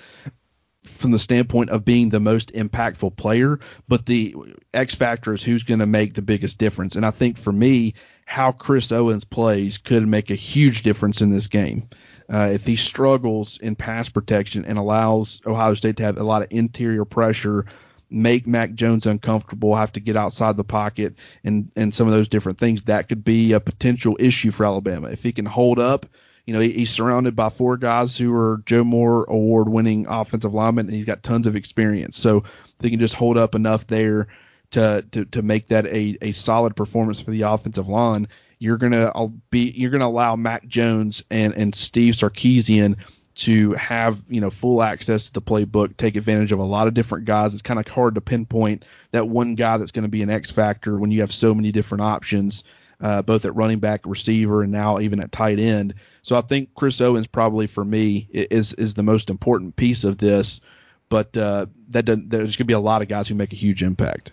[0.85, 4.37] from the standpoint of being the most impactful player, but the
[4.73, 6.95] X factor is who's going to make the biggest difference.
[6.95, 7.95] And I think for me,
[8.25, 11.89] how Chris Owens plays could make a huge difference in this game.
[12.29, 16.43] Uh, if he struggles in pass protection and allows Ohio State to have a lot
[16.43, 17.67] of interior pressure,
[18.11, 22.29] make Mac Jones uncomfortable, have to get outside the pocket, and and some of those
[22.29, 25.09] different things, that could be a potential issue for Alabama.
[25.09, 26.07] If he can hold up,
[26.45, 30.87] you know, he, he's surrounded by four guys who are Joe Moore award-winning offensive linemen,
[30.87, 32.19] and he's got tons of experience.
[32.19, 32.45] So
[32.81, 34.29] he can just hold up enough there
[34.71, 38.29] to to, to make that a, a solid performance for the offensive line,
[38.59, 42.97] you're gonna uh, be you're gonna allow Mac Jones and and Steve Sarkisian
[43.37, 46.95] to have you know full access to the playbook, take advantage of a lot of
[46.95, 47.53] different guys.
[47.53, 50.51] It's kind of hard to pinpoint that one guy that's going to be an X
[50.51, 52.65] factor when you have so many different options,
[53.01, 55.95] uh, both at running back, receiver, and now even at tight end.
[56.23, 60.19] So I think Chris Owens probably for me is is the most important piece of
[60.19, 60.61] this.
[61.09, 63.83] But uh, that there's going to be a lot of guys who make a huge
[63.83, 64.33] impact.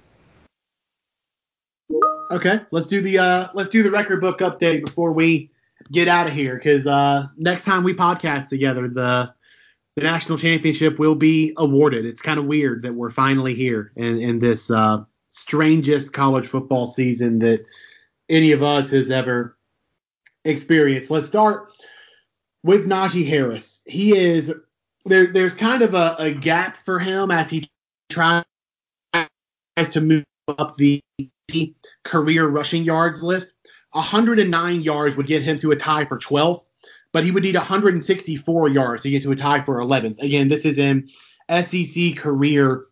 [2.31, 5.51] Okay, let's do the uh, let's do the record book update before we
[5.91, 9.33] get out of here because uh, next time we podcast together, the
[9.95, 12.05] the national championship will be awarded.
[12.05, 16.87] It's kind of weird that we're finally here in, in this uh, strangest college football
[16.87, 17.65] season that
[18.27, 19.55] any of us has ever
[20.45, 21.11] experienced.
[21.11, 21.73] Let's start
[22.63, 23.83] with Najee Harris.
[23.85, 24.53] He is
[25.05, 25.31] there.
[25.31, 27.69] There's kind of a, a gap for him as he
[28.09, 28.43] tries
[29.91, 31.01] to move up the
[32.03, 33.53] career rushing yards list.
[33.93, 36.67] 109 yards would get him to a tie for 12th,
[37.11, 40.19] but he would need 164 yards to get to a tie for 11th.
[40.21, 41.09] Again, this is in
[41.49, 42.85] SEC career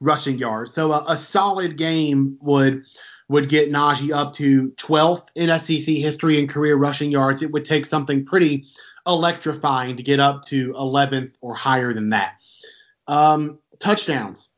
[0.00, 0.72] rushing yards.
[0.72, 2.84] So a, a solid game would
[3.28, 7.40] would get Najee up to 12th in SEC history in career rushing yards.
[7.40, 8.66] It would take something pretty
[9.06, 12.34] electrifying to get up to 11th or higher than that.
[13.08, 14.50] Um, touchdowns.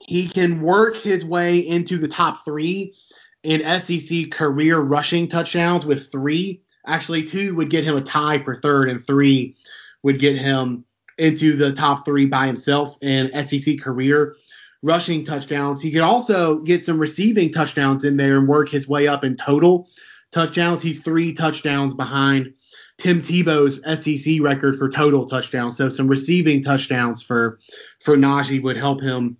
[0.00, 2.94] He can work his way into the top three
[3.42, 6.62] in SEC career rushing touchdowns with three.
[6.86, 9.56] Actually, two would get him a tie for third, and three
[10.02, 10.84] would get him
[11.18, 14.36] into the top three by himself in SEC career
[14.82, 15.82] rushing touchdowns.
[15.82, 19.36] He could also get some receiving touchdowns in there and work his way up in
[19.36, 19.88] total
[20.30, 20.80] touchdowns.
[20.80, 22.54] He's three touchdowns behind
[22.98, 25.76] Tim Tebow's SEC record for total touchdowns.
[25.76, 27.58] So some receiving touchdowns for
[28.00, 29.36] for Najee would help him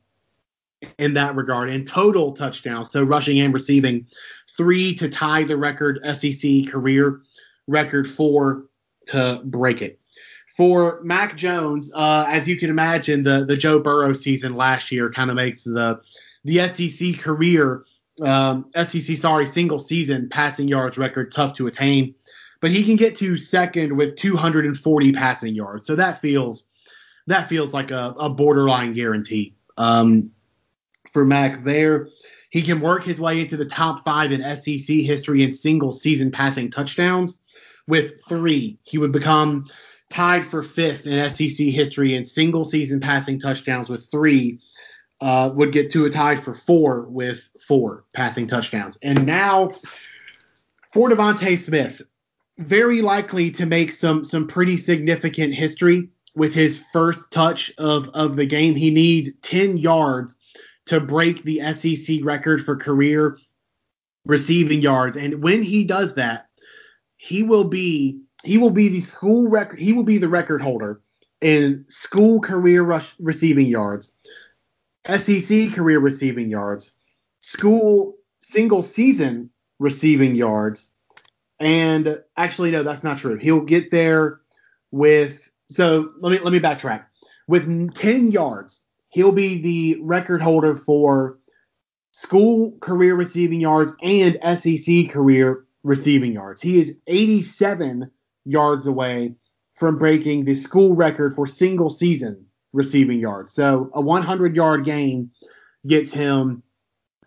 [0.99, 1.70] in that regard.
[1.70, 4.07] And total touchdowns, so rushing and receiving,
[4.57, 7.20] three to tie the record SEC career
[7.66, 8.66] record, four
[9.07, 10.01] to break it.
[10.57, 15.11] For Mac Jones, uh, as you can imagine, the the Joe Burrow season last year
[15.11, 16.01] kind of makes the
[16.45, 17.85] the SEC career,
[18.22, 22.14] um, SEC sorry, single season passing yards record tough to attain.
[22.61, 26.64] But he can get to second with 240 passing yards, so that feels
[27.29, 29.55] that feels like a, a borderline guarantee.
[29.76, 30.33] Um,
[31.12, 32.09] for Mac there.
[32.50, 36.30] He can work his way into the top five in SEC history in single season
[36.30, 37.38] passing touchdowns
[37.86, 38.78] with three.
[38.84, 39.66] He would become
[40.11, 44.61] tied for fifth in SEC history in single season passing touchdowns with three.
[45.20, 48.96] Uh, would get to a tied for four with four passing touchdowns.
[49.02, 49.72] And now
[50.92, 52.00] for DeVonta Smith,
[52.59, 58.36] very likely to make some some pretty significant history with his first touch of of
[58.36, 58.76] the game.
[58.76, 60.36] He needs 10 yards
[60.89, 63.39] to break the SEC record for career
[64.24, 65.16] receiving yards.
[65.16, 66.49] And when he does that,
[67.16, 71.01] he will be he will be the school record he will be the record holder
[71.41, 74.16] in school career rush receiving yards,
[75.05, 76.95] SEC career receiving yards,
[77.41, 80.93] school single season receiving yards,
[81.61, 83.36] and actually no, that's not true.
[83.36, 84.41] He'll get there
[84.91, 87.05] with so let me let me backtrack.
[87.47, 91.38] With 10 yards, he'll be the record holder for
[92.12, 96.61] school career receiving yards and SEC career receiving yards.
[96.61, 98.11] He is 87
[98.44, 99.34] yards away
[99.74, 103.52] from breaking the school record for single season receiving yards.
[103.54, 105.30] So a 100 yard game
[105.86, 106.62] gets him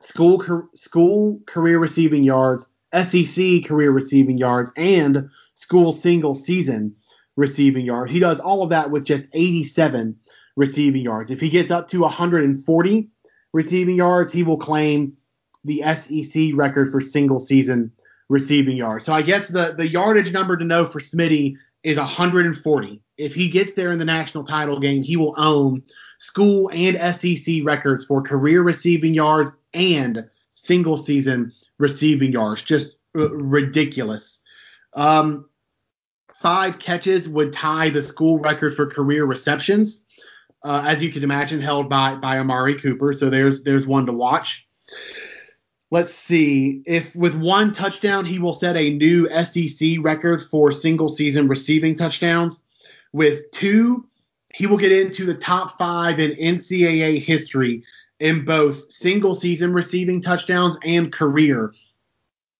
[0.01, 6.95] school school career receiving yards, SEC career receiving yards, and school single season
[7.38, 8.11] receiving yards.
[8.11, 10.17] He does all of that with just 87
[10.56, 11.32] receiving yards.
[11.32, 13.10] If he gets up to 140
[13.54, 15.18] receiving yards, he will claim
[15.64, 17.91] the SEC record for single season
[18.30, 19.06] receiving yards.
[19.06, 23.02] So I guess the the yardage number to know for Smitty is 140.
[23.18, 25.84] If he gets there in the national title game, he will own
[26.20, 32.62] school and SEC records for career receiving yards and single season receiving yards.
[32.62, 34.41] Just r- ridiculous.
[34.93, 35.49] Um,
[36.34, 40.06] five catches would tie the school record for career receptions,
[40.64, 43.14] uh, as you can imagine, held by by Amari Cooper.
[43.14, 44.68] So there's there's one to watch.
[45.89, 51.09] Let's see if with one touchdown he will set a new SEC record for single
[51.09, 52.64] season receiving touchdowns.
[53.12, 54.07] With two,
[54.53, 57.84] he will get into the top five in NCAA history
[58.20, 61.74] in both single season receiving touchdowns and career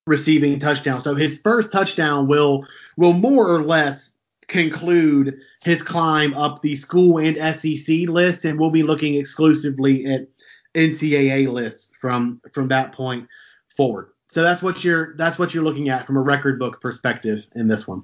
[0.08, 1.04] receiving touchdowns.
[1.04, 2.66] So his first touchdown will
[2.97, 4.14] will more or less
[4.47, 10.28] conclude his climb up the school and SEC list, and we'll be looking exclusively at
[10.74, 13.28] NCAA lists from from that point
[13.70, 14.09] forward.
[14.28, 17.68] So that's what you're that's what you're looking at from a record book perspective in
[17.68, 18.03] this one.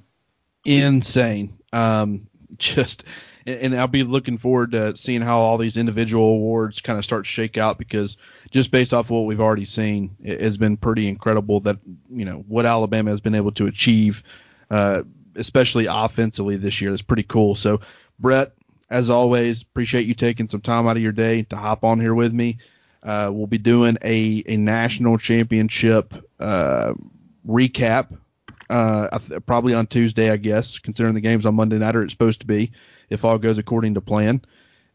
[0.66, 1.58] Insane.
[1.72, 2.28] Um,
[2.58, 3.04] just
[3.46, 7.24] and I'll be looking forward to seeing how all these individual awards kind of start
[7.24, 8.18] to shake out because
[8.52, 11.78] just based off of what we've already seen, it has been pretty incredible that
[12.10, 14.24] you know what Alabama has been able to achieve,
[14.70, 15.04] uh,
[15.38, 16.92] especially offensively this year.
[16.92, 17.56] That's pretty cool.
[17.56, 17.82] So,
[18.20, 18.54] Brett,
[18.90, 22.14] as always, appreciate you taking some time out of your day to hop on here
[22.14, 22.58] with me.
[23.04, 26.94] Uh, we'll be doing a a national championship uh,
[27.48, 28.18] recap
[28.70, 32.42] uh, probably on Tuesday, I guess, considering the game's on Monday night or it's supposed
[32.42, 32.72] to be
[33.10, 34.42] if all goes according to plan.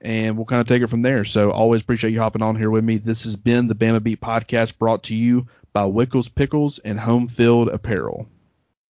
[0.00, 1.24] And we'll kind of take it from there.
[1.24, 2.98] So always appreciate you hopping on here with me.
[2.98, 7.28] This has been the Bama Beat podcast brought to you by Wickles Pickles and Home
[7.28, 8.26] Field Apparel.